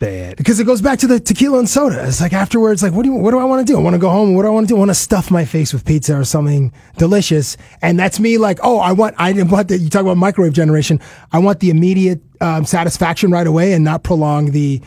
[0.00, 0.36] Bad.
[0.36, 2.06] Because it goes back to the tequila and soda.
[2.06, 3.76] It's like afterwards, like, what do you, what do I want to do?
[3.76, 4.34] I want to go home.
[4.34, 4.76] What do I want to do?
[4.76, 7.56] I want to stuff my face with pizza or something delicious.
[7.82, 9.78] And that's me like, oh, I want, I didn't want that.
[9.78, 11.00] You talk about microwave generation.
[11.32, 14.80] I want the immediate um, satisfaction right away and not prolong the,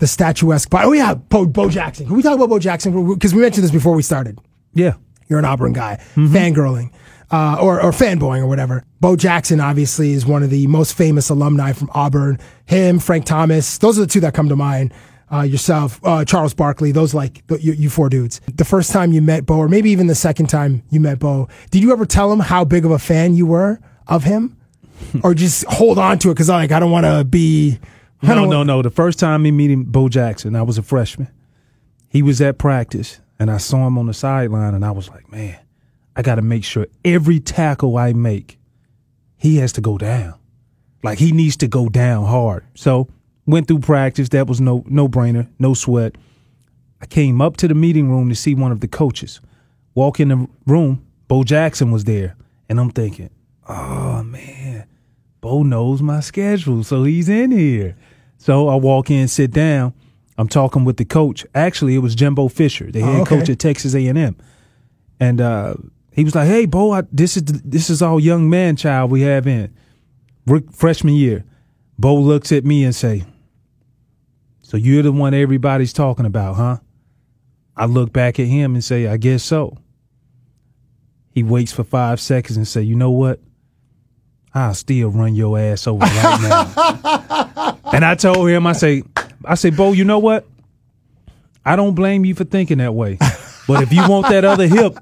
[0.00, 0.70] the statuesque.
[0.70, 2.06] But, oh yeah, Bo, Bo Jackson.
[2.06, 3.14] Can we talk about Bo Jackson?
[3.14, 4.40] Because we mentioned this before we started.
[4.74, 4.94] Yeah.
[5.28, 6.92] You're an Auburn guy, fangirling,
[7.32, 8.84] uh, or, or fanboying or whatever.
[9.00, 12.38] Bo Jackson obviously is one of the most famous alumni from Auburn.
[12.66, 14.92] Him, Frank Thomas, those are the two that come to mind.
[15.32, 18.42] Uh, yourself, uh, Charles Barkley, those like the, you, you four dudes.
[18.54, 21.48] The first time you met Bo, or maybe even the second time you met Bo,
[21.70, 24.58] did you ever tell him how big of a fan you were of him,
[25.24, 27.78] or just hold on to it because I'm like I don't want to be.
[28.20, 28.82] I No, don't no, no.
[28.82, 31.28] The first time me meeting Bo Jackson, I was a freshman.
[32.10, 35.32] He was at practice, and I saw him on the sideline, and I was like,
[35.32, 35.58] man,
[36.16, 38.58] I got to make sure every tackle I make,
[39.36, 40.34] he has to go down.
[41.02, 42.64] Like he needs to go down hard.
[42.74, 43.08] So
[43.46, 44.28] went through practice.
[44.28, 46.16] That was no no brainer, no sweat.
[47.00, 49.40] I came up to the meeting room to see one of the coaches.
[49.94, 52.36] Walk in the room, Bo Jackson was there,
[52.68, 53.30] and I'm thinking,
[53.68, 54.86] oh man,
[55.40, 57.96] Bo knows my schedule, so he's in here.
[58.38, 59.94] So I walk in, sit down.
[60.38, 61.44] I'm talking with the coach.
[61.54, 63.38] Actually, it was Jimbo Fisher, the head Oh, okay.
[63.40, 64.36] coach at Texas A&M,
[65.20, 65.74] and uh,
[66.12, 69.22] he was like, "Hey, Bo, I, this is this is our young man child we
[69.22, 69.74] have in
[70.72, 71.44] freshman year."
[71.98, 73.24] Bo looks at me and say,
[74.62, 76.78] "So you're the one everybody's talking about, huh?"
[77.76, 79.78] I look back at him and say, "I guess so."
[81.30, 83.40] He waits for five seconds and say, "You know what?
[84.54, 89.02] I'll still run your ass over right now." and I told him, I say,
[89.44, 90.46] I say, Bo, you know what?
[91.64, 93.18] I don't blame you for thinking that way.
[93.68, 94.98] But if you want that other hip,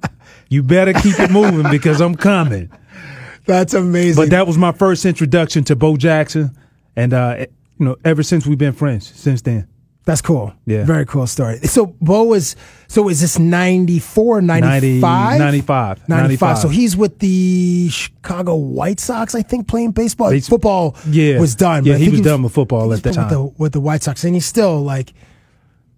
[0.50, 2.70] you better keep it moving because I'm coming.
[3.46, 4.22] That's amazing.
[4.22, 6.56] But that was my first introduction to Bo Jackson.
[6.96, 7.46] And, uh,
[7.78, 9.66] you know, ever since we've been friends since then.
[10.04, 10.52] That's cool.
[10.66, 10.84] Yeah.
[10.84, 11.58] Very cool story.
[11.60, 12.56] So Bo was,
[12.88, 15.38] so is this 94, 95?
[15.38, 16.08] 95.
[16.08, 16.58] 95.
[16.58, 20.30] So he's with the Chicago White Sox, I think, playing baseball.
[20.30, 21.38] He's- football yeah.
[21.38, 21.84] was done.
[21.84, 23.44] Yeah, but I he was done with football at the still time.
[23.44, 24.24] With the, with the White Sox.
[24.24, 25.12] And he's still like,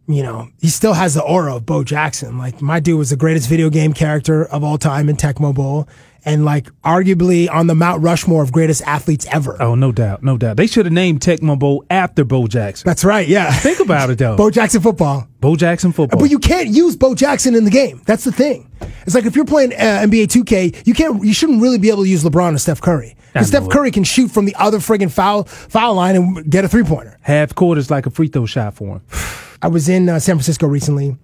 [0.09, 2.38] you know, he still has the aura of Bo Jackson.
[2.38, 5.88] Like, my dude was the greatest video game character of all time in Tecmo Bowl.
[6.25, 9.61] And like, arguably on the Mount Rushmore of greatest athletes ever.
[9.61, 10.23] Oh, no doubt.
[10.23, 10.57] No doubt.
[10.57, 12.87] They should have named Tecmo Bowl after Bo Jackson.
[12.87, 13.27] That's right.
[13.27, 13.51] Yeah.
[13.53, 14.37] Think about it, though.
[14.38, 15.27] Bo Jackson football.
[15.41, 16.21] Bo Jackson football.
[16.21, 18.03] But you can't use Bo Jackson in the game.
[18.05, 18.71] That's the thing.
[19.05, 21.25] It's like if you're playing uh, NBA 2K, you can't.
[21.25, 23.71] You shouldn't really be able to use LeBron or Steph Curry because Steph it.
[23.71, 27.19] Curry can shoot from the other friggin' foul foul line and get a three pointer.
[27.23, 29.03] Half court is like a free throw shot for him.
[29.62, 31.16] I was in uh, San Francisco recently,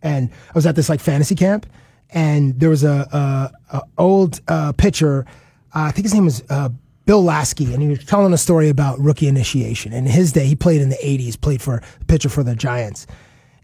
[0.00, 1.66] and I was at this like fantasy camp,
[2.10, 3.08] and there was a,
[3.72, 5.26] a, a old uh, pitcher.
[5.74, 6.68] Uh, I think his name was uh,
[7.06, 9.92] Bill Laskey, and he was telling a story about rookie initiation.
[9.92, 13.06] In his day, he played in the '80s, played for pitcher for the Giants,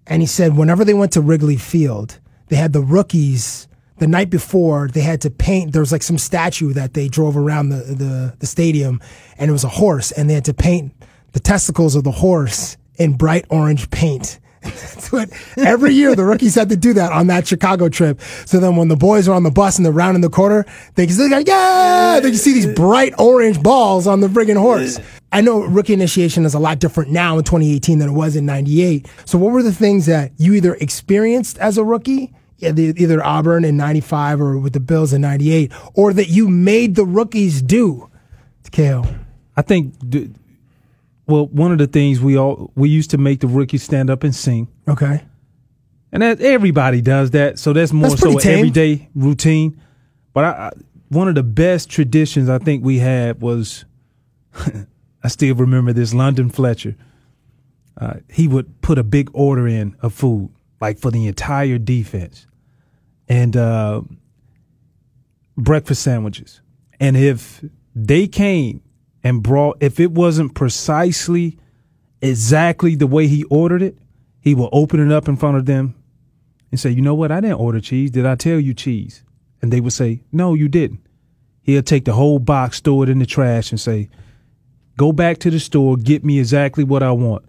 [0.09, 3.69] and he said whenever they went to Wrigley Field, they had the rookies.
[3.99, 5.73] The night before, they had to paint.
[5.73, 9.01] There was like some statue that they drove around the, the, the stadium,
[9.39, 10.93] and it was a horse, and they had to paint
[11.33, 14.39] the testicles of the horse in bright orange paint.
[14.63, 18.21] That's what every year the rookies had to do that on that Chicago trip.
[18.47, 21.09] So then when the boys are on the bus and they're rounding the corner, they
[21.09, 25.01] can like, yeah, they can see these bright orange balls on the friggin' horse.
[25.33, 28.47] I know rookie initiation is a lot different now in 2018 than it was in
[28.47, 29.09] 98.
[29.25, 33.77] So what were the things that you either experienced as a rookie, either Auburn in
[33.77, 38.09] 95 or with the Bills in 98, or that you made the rookies do?
[38.71, 39.05] KO.
[39.57, 39.95] I think,
[41.27, 44.25] well, one of the things we all we used to make the rookies stand up
[44.25, 45.23] and sing, Okay.
[46.11, 47.59] and that everybody does that.
[47.59, 49.81] So that's more That's so an everyday routine.
[50.35, 50.71] But I, I,
[51.09, 53.85] one of the best traditions I think we had was,
[55.25, 56.97] I still remember this London Fletcher.
[58.01, 62.47] Uh, he would put a big order in of food, like for the entire defense,
[63.29, 64.01] and uh,
[65.57, 66.61] breakfast sandwiches.
[66.99, 67.63] And if
[67.95, 68.83] they came
[69.25, 71.59] and brought, if it wasn't precisely
[72.21, 73.99] exactly the way he ordered it,
[74.41, 75.95] he will open it up in front of them
[76.71, 77.31] and say, You know what?
[77.31, 78.11] I didn't order cheese.
[78.11, 79.23] Did I tell you cheese?
[79.61, 81.07] And they would say, No, you didn't.
[81.63, 84.09] He'll take the whole box, throw it in the trash, and say,
[84.97, 87.45] Go back to the store, get me exactly what I want.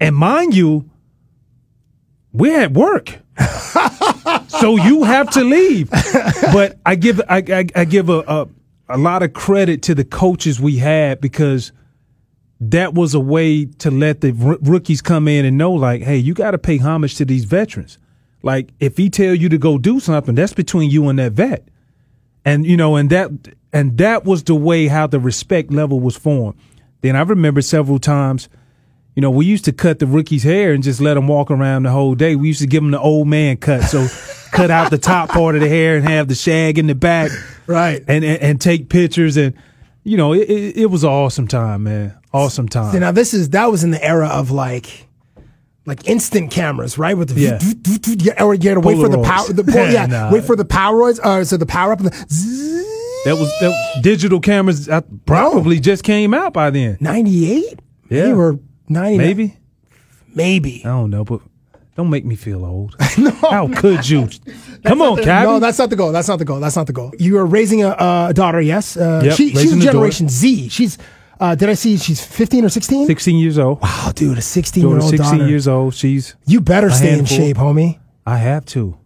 [0.00, 0.90] And mind you,
[2.32, 3.18] we're at work.
[4.48, 5.90] so you have to leave.
[5.90, 8.48] But I give I, I, I give a, a
[8.92, 11.72] a lot of credit to the coaches we had because
[12.60, 16.16] that was a way to let the r- rookies come in and know like, hey,
[16.16, 17.98] you got to pay homage to these veterans.
[18.42, 21.66] Like if he tell you to go do something, that's between you and that vet.
[22.44, 23.30] And you know, and that
[23.72, 26.58] and that was the way how the respect level was formed.
[27.00, 28.48] Then I remember several times,
[29.16, 31.84] you know, we used to cut the rookies' hair and just let them walk around
[31.84, 32.36] the whole day.
[32.36, 34.06] We used to give them the old man cut, so
[34.52, 37.30] cut out the top part of the hair and have the shag in the back,
[37.66, 38.02] right?
[38.06, 39.54] And and, and take pictures and,
[40.04, 42.92] you know, it, it, it was an awesome time, man, awesome time.
[42.92, 45.06] See, now this is that was in the era of like
[45.84, 47.16] like instant cameras, right?
[47.16, 47.58] With the Yeah.
[48.36, 49.48] yeah, or you had to wait for the power.
[49.52, 50.30] The, pol- yeah, Nah.
[50.32, 51.18] wait for the Polaroids.
[51.18, 51.98] Uh, so the power up.
[51.98, 56.98] And the zzz, That was that, digital cameras uh, probably just came out by then.
[57.00, 57.80] 98?
[58.10, 58.26] Yeah.
[58.28, 58.58] You were
[58.88, 59.18] 90.
[59.18, 59.56] Maybe.
[60.34, 60.82] Maybe.
[60.84, 61.40] I don't know, but
[62.02, 62.96] don't make me feel old.
[63.00, 64.28] How could you?
[64.84, 65.46] Come on, That's not the- Cabbie.
[65.48, 66.12] No, that's not the goal.
[66.12, 66.60] That's not the goal.
[66.60, 67.12] That's not the goal.
[67.18, 67.90] You are raising a,
[68.28, 68.96] a daughter, yes.
[68.96, 70.68] Uh, Yep, she, she's raising a a Generation Z.
[70.70, 70.98] She's.
[71.40, 73.06] Uh, did I see she's 15 or 16?
[73.06, 73.80] 16 years old.
[73.82, 75.48] Wow, dude, a 16 year old 16 daughter.
[75.48, 75.94] years old.
[75.94, 77.36] She's You better stay handful.
[77.36, 77.98] in shape, homie.
[78.26, 78.96] I have to.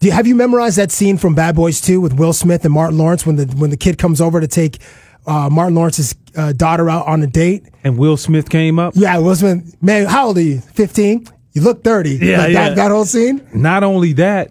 [0.00, 2.74] Do you, have you memorized that scene from Bad Boys 2 with Will Smith and
[2.74, 4.78] Martin Lawrence when the when the kid comes over to take
[5.26, 7.64] uh, Martin Lawrence's uh, daughter out on a date?
[7.84, 8.92] And Will Smith came up.
[8.94, 9.74] Yeah, Will Smith.
[9.82, 10.60] Man, how old are you?
[10.60, 11.26] 15?
[11.58, 12.10] You look 30.
[12.16, 12.68] Yeah, Like yeah.
[12.68, 13.46] That, that whole scene?
[13.52, 14.50] Not only that,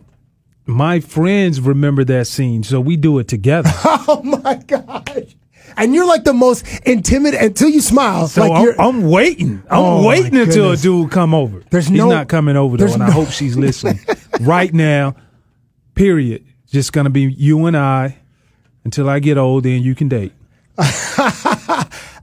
[0.66, 3.70] my friends remember that scene, so we do it together.
[4.10, 5.36] Oh my gosh.
[5.76, 8.28] And you're like the most intimidated until you smile.
[8.28, 9.62] So like I'm, you're, I'm waiting.
[9.70, 11.62] I'm Oh, waiting until a dude come over.
[11.70, 14.00] There's He's no- not coming over though, and I hope she's listening
[14.42, 15.16] right now.
[15.96, 16.46] Period.
[16.72, 18.18] Just gonna be you and I
[18.86, 19.64] until I get old.
[19.64, 20.32] Then you can date.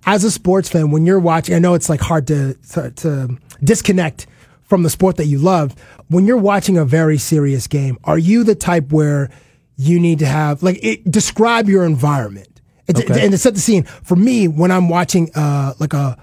[0.06, 3.36] as a sports fan, when you're watching, I know it's like hard to, to to
[3.62, 4.26] disconnect
[4.74, 5.72] from the sport that you love.
[6.08, 9.30] When you're watching a very serious game, are you the type where
[9.76, 12.60] you need to have like it, describe your environment
[12.90, 13.22] Okay.
[13.24, 13.84] and to set the scene?
[13.84, 16.18] For me, when I'm watching uh like a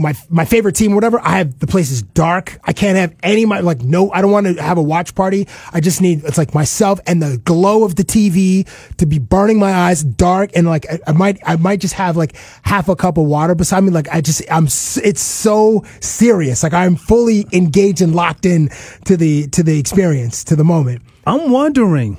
[0.00, 2.58] my my favorite team, whatever, I have the place is dark.
[2.64, 4.10] I can't have any my like no.
[4.10, 5.48] I don't want to have a watch party.
[5.72, 9.58] I just need it's like myself and the glow of the TV to be burning
[9.58, 12.96] my eyes, dark and like I, I might I might just have like half a
[12.96, 13.90] cup of water beside me.
[13.90, 16.62] Like I just I'm it's so serious.
[16.62, 18.68] Like I'm fully engaged and locked in
[19.04, 21.02] to the to the experience to the moment.
[21.26, 22.16] I'm wondering.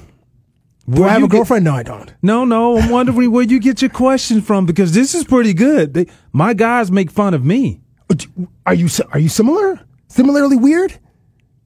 [0.89, 1.65] Do I have a get- girlfriend?
[1.65, 2.13] No, I don't.
[2.21, 2.77] No, no.
[2.77, 5.93] I'm wondering where you get your question from because this is pretty good.
[5.93, 7.81] They, my guys make fun of me.
[8.65, 9.79] Are you are you similar?
[10.07, 10.97] Similarly weird?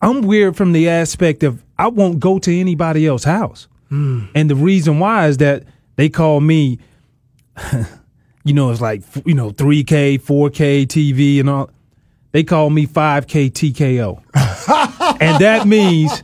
[0.02, 3.68] I'm weird from the aspect of I won't go to anybody else's house.
[3.88, 4.26] Hmm.
[4.36, 5.64] And the reason why is that
[5.96, 6.80] they call me,
[8.44, 11.70] you know, it's like, you know, 3K, 4K TV and all.
[12.34, 14.18] They call me 5K TKO.
[15.22, 16.24] and that means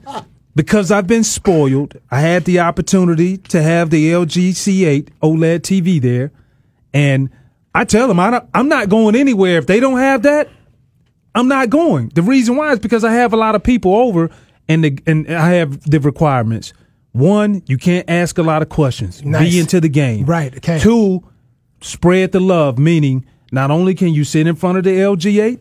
[0.55, 6.01] because I've been spoiled, I had the opportunity to have the LG C8 OLED TV
[6.01, 6.31] there.
[6.93, 7.29] And
[7.73, 9.57] I tell them I don't, I'm not going anywhere.
[9.57, 10.49] If they don't have that,
[11.35, 12.09] I'm not going.
[12.09, 14.29] The reason why is because I have a lot of people over
[14.67, 16.73] and the, and I have the requirements.
[17.11, 19.23] One, you can't ask a lot of questions.
[19.23, 19.49] Nice.
[19.49, 20.25] Be into the game.
[20.25, 20.79] Right, okay.
[20.79, 21.27] Two,
[21.81, 25.59] spread the love, meaning not only can you sit in front of the LG8,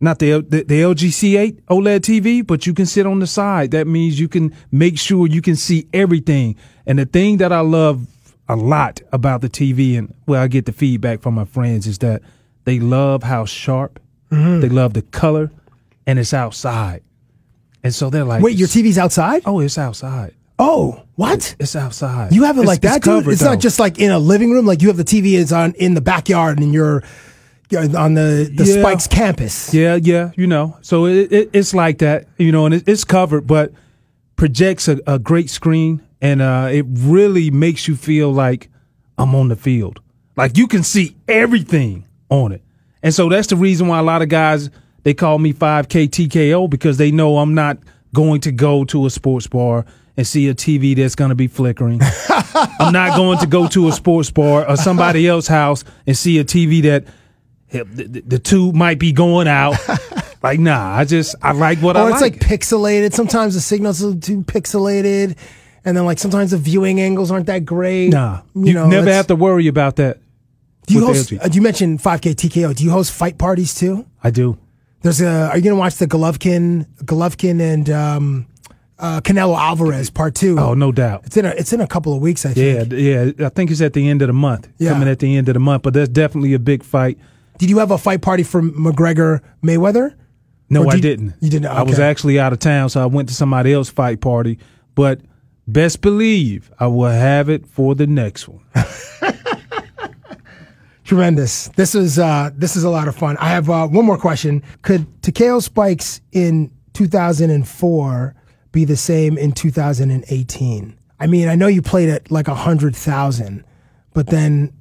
[0.00, 3.70] not the, the the LG C8 OLED TV, but you can sit on the side.
[3.70, 6.56] That means you can make sure you can see everything.
[6.86, 8.06] And the thing that I love
[8.48, 11.98] a lot about the TV and where I get the feedback from my friends is
[11.98, 12.22] that
[12.64, 13.98] they love how sharp,
[14.30, 14.60] Mhm.
[14.60, 15.50] they love the color,
[16.06, 17.02] and it's outside.
[17.82, 19.42] And so they're like, Wait, your TV's outside?
[19.46, 20.34] Oh, it's outside.
[20.58, 21.54] Oh, what?
[21.58, 22.32] It's outside.
[22.32, 23.28] You have it It's- like that, it's dude?
[23.28, 23.50] It's though.
[23.50, 24.66] not just like in a living room.
[24.66, 27.02] Like you have the TV is on in the backyard and you're
[27.74, 28.80] on the the Yeah.
[28.80, 29.74] Spikes campus.
[29.74, 30.76] Yeah, yeah, you know.
[30.82, 33.72] So it, it, it's like that, you know, and it, it's covered, but
[34.36, 38.68] projects a, a great screen, and uh, it really makes you feel like
[39.18, 40.00] I'm on the field.
[40.36, 42.62] Like you can see everything on it,
[43.02, 44.70] and so that's the reason why a lot of guys
[45.02, 47.78] they call me 5K TKO because they know I'm not
[48.12, 49.86] going to go to a sports bar
[50.16, 52.00] and see a TV that's going to be flickering.
[52.80, 56.38] I'm not going to go to a sports bar or somebody else's house and see
[56.38, 57.04] a TV that
[57.70, 59.76] the, the, the tube might be going out.
[60.42, 62.34] like, nah, I just I like what I or like.
[62.34, 63.12] it's like pixelated.
[63.12, 65.36] Sometimes the signals are too pixelated,
[65.84, 68.10] and then like sometimes the viewing angles aren't that great.
[68.10, 70.18] nah, you, you, know, never have to worry about that.
[70.86, 71.32] Do you host?
[71.32, 72.74] Uh, you mentioned 5K TKO.
[72.74, 74.06] Do you host fight parties too?
[74.22, 74.56] I do.
[75.02, 75.48] There's a.
[75.50, 78.46] Are you gonna watch the Golovkin, Golovkin and um,
[78.98, 80.58] uh, Canelo Alvarez part two?
[80.58, 81.22] Oh, no doubt.
[81.26, 81.50] It's in a.
[81.50, 82.46] It's in a couple of weeks.
[82.46, 82.92] I think.
[82.92, 83.46] Yeah, yeah.
[83.46, 84.68] I think it's at the end of the month.
[84.78, 84.92] Yeah.
[84.92, 87.18] Coming at the end of the month, but that's definitely a big fight.
[87.58, 90.14] Did you have a fight party for McGregor Mayweather?
[90.68, 91.34] No, Or I did- didn't.
[91.40, 91.66] You didn't.
[91.66, 94.58] I was actually out of town, so I went to somebody else's fight party.
[94.94, 95.20] But
[95.68, 98.62] best believe I will have it for the next one.
[101.04, 101.68] Tremendous.
[101.76, 103.36] This is uh, this is a lot of fun.
[103.36, 104.60] I have uh, one more question.
[104.82, 108.34] Could Takeo Spikes in 2004
[108.72, 110.98] be the same in 2018?
[111.20, 113.64] I mean, I know you played at like a hundred thousand,
[114.14, 114.72] but then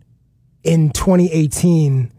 [0.63, 2.11] in 2018,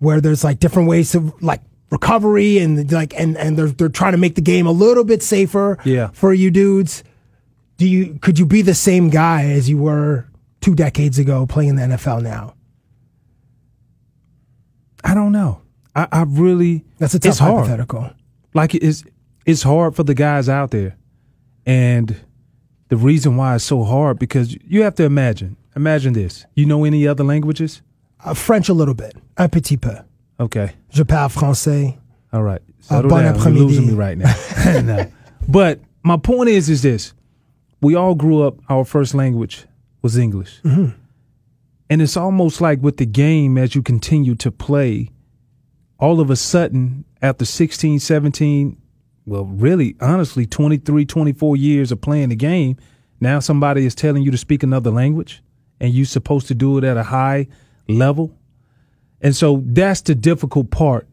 [0.00, 4.12] where there's like different ways to like recovery and like and and they're they're trying
[4.12, 6.08] to make the game a little bit safer Yeah.
[6.12, 7.02] for you dudes.
[7.78, 10.26] Do you could you be the same guy as you were
[10.60, 12.54] two decades ago playing the NFL now?
[15.02, 15.62] I don't know.
[15.94, 17.56] I, I really That's a tough it's hard.
[17.66, 18.10] hypothetical.
[18.54, 19.04] Like it's
[19.46, 20.96] it's hard for the guys out there,
[21.66, 22.14] and
[22.88, 25.56] the reason why it's so hard because you have to imagine.
[25.76, 26.44] Imagine this.
[26.54, 27.80] You know any other languages?
[28.24, 29.94] Uh, French a little bit, un petit peu.
[30.38, 30.72] Okay.
[30.90, 31.96] Je parle français.
[32.32, 32.62] All right.
[32.90, 33.22] Uh, bon.
[33.24, 34.34] You're losing me right now.
[34.82, 35.06] No.
[35.48, 37.14] But my point is, is this:
[37.80, 38.56] we all grew up.
[38.68, 39.66] Our first language
[40.02, 40.94] was English, Mhm.
[41.88, 45.10] and it's almost like with the game as you continue to play.
[45.98, 48.76] All of a sudden, after 16, 17,
[49.26, 52.76] well, really, honestly, 23, 24 years of playing the game,
[53.20, 55.42] now somebody is telling you to speak another language,
[55.78, 57.48] and you're supposed to do it at a high
[57.98, 58.32] level.
[59.20, 61.06] And so that's the difficult part.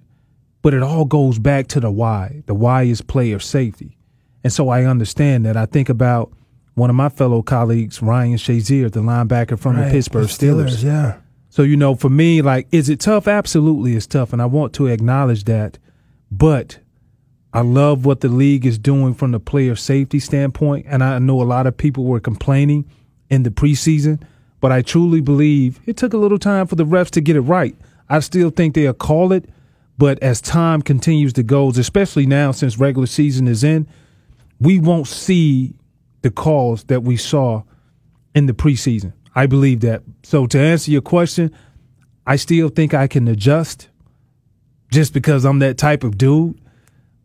[0.64, 2.44] but it all goes back to the why.
[2.46, 3.98] The why is player safety.
[4.44, 5.56] And so I understand that.
[5.56, 6.34] I think about
[6.74, 10.78] one of my fellow colleagues, Ryan Shazier, the linebacker from Right, the Pittsburgh the Steelers,
[10.78, 10.84] Steelers.
[10.84, 11.18] yeah.
[11.50, 13.28] So, you know, for me, like, is it tough?
[13.28, 14.34] Absolutely, it's tough.
[14.34, 15.78] And I want to acknowledge that.
[16.32, 16.80] But
[17.54, 20.86] I love what the league is doing from the player safety standpoint.
[20.90, 22.86] And I know a lot of people were complaining
[23.30, 24.22] in the preseason,
[24.60, 27.42] but I truly believe it took a little time for the refs to get it
[27.42, 27.76] right.
[28.10, 29.50] I still think they'll call it,
[29.98, 33.88] but as time continues to go, especially now since regular season is in,
[34.60, 35.76] we won't see
[36.22, 37.64] the calls that we saw
[38.34, 39.14] in the preseason.
[39.36, 40.04] I believe that.
[40.24, 41.54] So to answer your question,
[42.26, 43.90] I still think I can adjust
[44.92, 46.60] just because I'm that type of dude,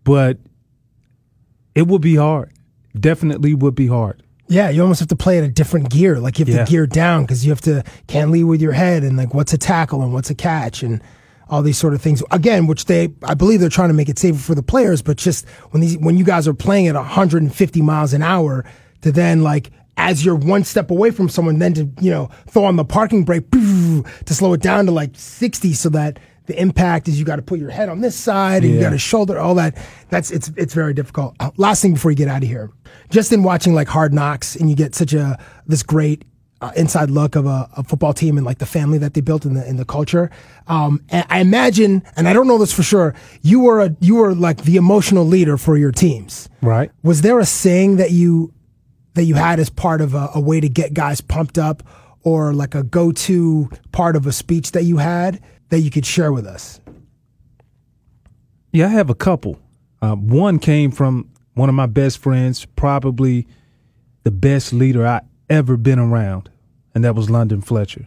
[0.04, 0.38] but
[1.74, 2.52] it would be hard.
[2.98, 4.22] Definitely would be hard.
[4.52, 6.18] Yeah, you almost have to play at a different gear.
[6.20, 6.64] Like you have Yeah.
[6.64, 9.52] to gear down because you have to can't lead with your head and like what's
[9.52, 11.00] a tackle and what's a catch and
[11.48, 12.22] all these sort of things.
[12.30, 15.16] Again, which they I believe they're trying to make it safer for the players, but
[15.16, 18.64] just when these when you guys are playing at 150 miles an hour
[19.02, 22.64] to then like as you're one step away from someone, then to you know throw
[22.64, 27.08] on the parking brake to slow it down to like 60 so that the impact
[27.08, 28.84] is you got to put your head on this side and you Yeah.
[28.86, 29.76] got to shoulder all that.
[30.10, 31.36] That's it's it's very difficult.
[31.40, 32.70] Uh, Last thing before you get out of here,
[33.10, 36.24] just in watching like Hard Knocks, and you get such a this great
[36.60, 39.44] uh, inside look of a, a football team and like the family that they built
[39.44, 40.30] in the in the culture.
[40.68, 44.16] Um, and I imagine, and I don't know this for sure, you were a you
[44.16, 46.48] were like the emotional leader for your teams.
[46.60, 46.90] Right.
[47.02, 48.52] Was there a saying that you
[49.14, 51.82] that you had as part of a, a way to get guys pumped up,
[52.22, 55.40] or like a go to part of a speech that you had
[55.72, 56.82] that you could share with us?
[58.72, 59.58] Yeah, I have a couple.
[60.02, 63.46] Uh, one came from one of my best friends, probably
[64.22, 66.50] the best leader I ever been around,
[66.94, 68.06] and that was London Fletcher.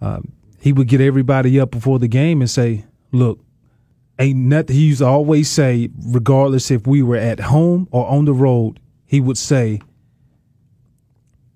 [0.00, 3.38] Um, he would get everybody up before the game and say, "Look,
[4.18, 8.24] ain't nothing." He used to always say, regardless if we were at home or on
[8.24, 9.80] the road, he would say,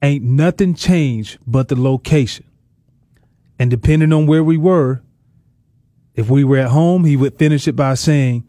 [0.03, 2.45] "Ain't nothing changed but the location."
[3.59, 5.03] And depending on where we were,
[6.17, 8.45] if we were at home, he would finish it by saying,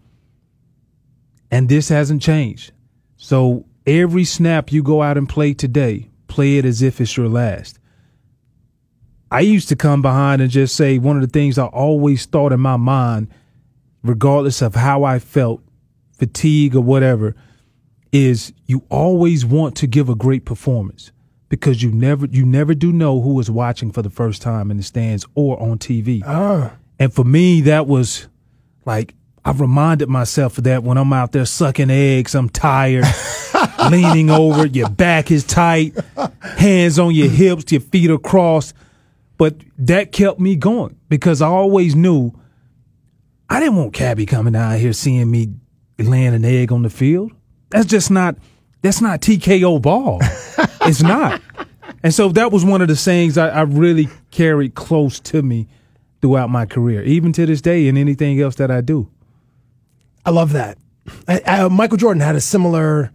[1.52, 2.72] and this hasn't changed.
[3.18, 7.28] So every snap you go out and play today, play it as if it's your
[7.28, 7.78] last.
[9.30, 12.54] I used to come behind and just say one of the things I always thought
[12.54, 13.28] in my mind,
[14.02, 15.62] regardless of how I felt,
[16.14, 17.36] fatigue or whatever,
[18.14, 21.12] is you always want to give a great performance
[21.50, 24.78] because you never you never do know who is watching for the first time in
[24.78, 26.24] the stands or on TV.
[26.26, 26.78] Ah.
[27.00, 28.28] And for me, that was
[28.86, 29.14] like
[29.48, 32.36] I've reminded myself of that when I'm out there sucking eggs.
[32.36, 33.06] I'm tired,
[33.90, 35.96] leaning over, your back is tight,
[36.42, 38.76] hands on your hips, your feet are crossed.
[39.38, 42.34] But that kept me going because I always knew
[43.50, 45.54] I didn't want Cabbie coming down here seeing me
[45.98, 47.32] laying an egg on the field.
[47.70, 48.36] That's just not
[48.82, 50.20] that's not TKO ball.
[50.82, 51.42] it's not.
[52.04, 55.68] And so that was one of the sayings I, I really carried close to me
[56.22, 59.10] throughout my career, even to this day, and anything else that I do.
[60.26, 60.78] I love that.
[61.28, 63.12] I, I, Michael Jordan had a similar,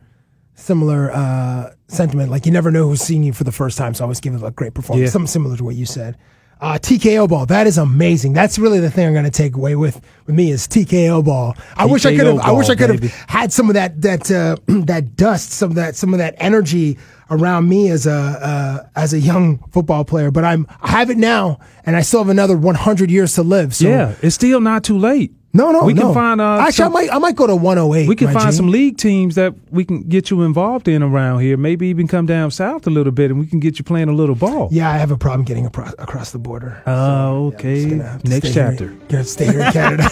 [0.54, 2.30] similar uh, sentiment.
[2.30, 4.42] Like you never know who's seeing you for the first time, so always give it
[4.42, 5.08] a great performance.
[5.08, 5.12] Yeah.
[5.12, 6.16] Something similar to what you said.
[6.62, 7.44] Uh, TKO ball.
[7.44, 8.34] That is amazing.
[8.34, 11.56] That's really the thing I'm going to take away with with me is TKO ball.
[11.76, 12.38] I wish I could have.
[12.38, 14.54] I wish I could have had some of that that uh,
[14.86, 16.98] that dust, some of that some of that energy
[17.30, 20.30] around me as a uh, as a young football player.
[20.30, 23.74] But I'm I have it now, and I still have another 100 years to live.
[23.74, 25.34] So yeah, it's still not too late.
[25.54, 26.02] No, no, we no.
[26.02, 26.40] can find.
[26.40, 28.08] Uh, Actually, some- I might I might go to 108.
[28.08, 31.40] we can my find some league teams that we can get you involved in around
[31.40, 31.56] here.
[31.58, 34.12] Maybe even come down south a little bit, and we can get you playing a
[34.14, 34.68] little ball.
[34.72, 36.82] Yeah, I have a problem getting across, across the border.
[36.86, 37.98] Oh, okay.
[37.98, 38.86] have to Next stay here- chapter.
[39.08, 40.08] Gonna stay here in Canada.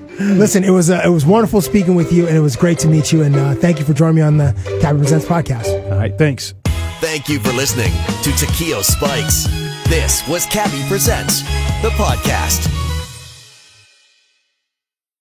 [0.20, 2.88] Listen, it was uh, it was wonderful speaking with you, and it was great to
[2.88, 3.22] meet you.
[3.22, 5.68] And uh, thank you for joining me on the Cabbie Presents podcast.
[5.92, 6.52] All right, thanks.
[7.00, 7.92] Thank you for listening
[8.24, 9.44] to Takeo Spikes.
[9.88, 11.40] This was Cabbie Presents,
[11.82, 12.89] the podcast.